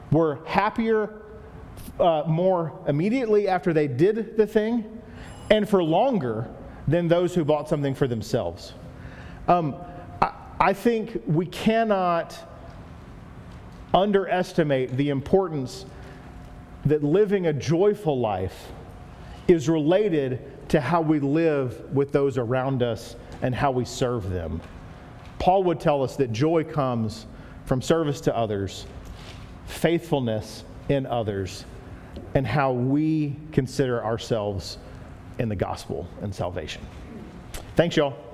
were 0.09 0.39
happier 0.45 1.21
uh, 1.99 2.23
more 2.27 2.79
immediately 2.87 3.49
after 3.49 3.73
they 3.73 3.89
did 3.89 4.37
the 4.37 4.47
thing 4.47 5.01
and 5.51 5.67
for 5.67 5.83
longer 5.83 6.49
than 6.87 7.09
those 7.09 7.35
who 7.35 7.43
bought 7.43 7.67
something 7.67 7.93
for 7.93 8.07
themselves. 8.07 8.73
Um, 9.49 9.75
I, 10.21 10.31
I 10.61 10.73
think 10.73 11.21
we 11.27 11.45
cannot 11.45 12.37
underestimate 13.93 14.95
the 14.97 15.09
importance 15.09 15.85
that 16.85 17.03
living 17.03 17.47
a 17.47 17.53
joyful 17.53 18.19
life 18.19 18.67
is 19.47 19.69
related 19.69 20.39
to 20.69 20.81
how 20.81 21.01
we 21.01 21.19
live 21.19 21.93
with 21.93 22.11
those 22.11 22.37
around 22.37 22.83
us 22.83 23.15
and 23.41 23.55
how 23.55 23.71
we 23.71 23.85
serve 23.85 24.29
them. 24.29 24.61
Paul 25.39 25.63
would 25.63 25.79
tell 25.79 26.03
us 26.03 26.15
that 26.17 26.31
joy 26.31 26.63
comes 26.63 27.27
from 27.65 27.81
service 27.81 28.19
to 28.21 28.35
others, 28.35 28.85
faithfulness 29.67 30.63
in 30.89 31.05
others, 31.05 31.65
and 32.33 32.45
how 32.45 32.71
we 32.71 33.35
consider 33.51 34.03
ourselves 34.03 34.77
in 35.39 35.49
the 35.49 35.55
gospel 35.55 36.07
and 36.21 36.33
salvation. 36.33 36.81
Thanks, 37.75 37.95
y'all. 37.95 38.26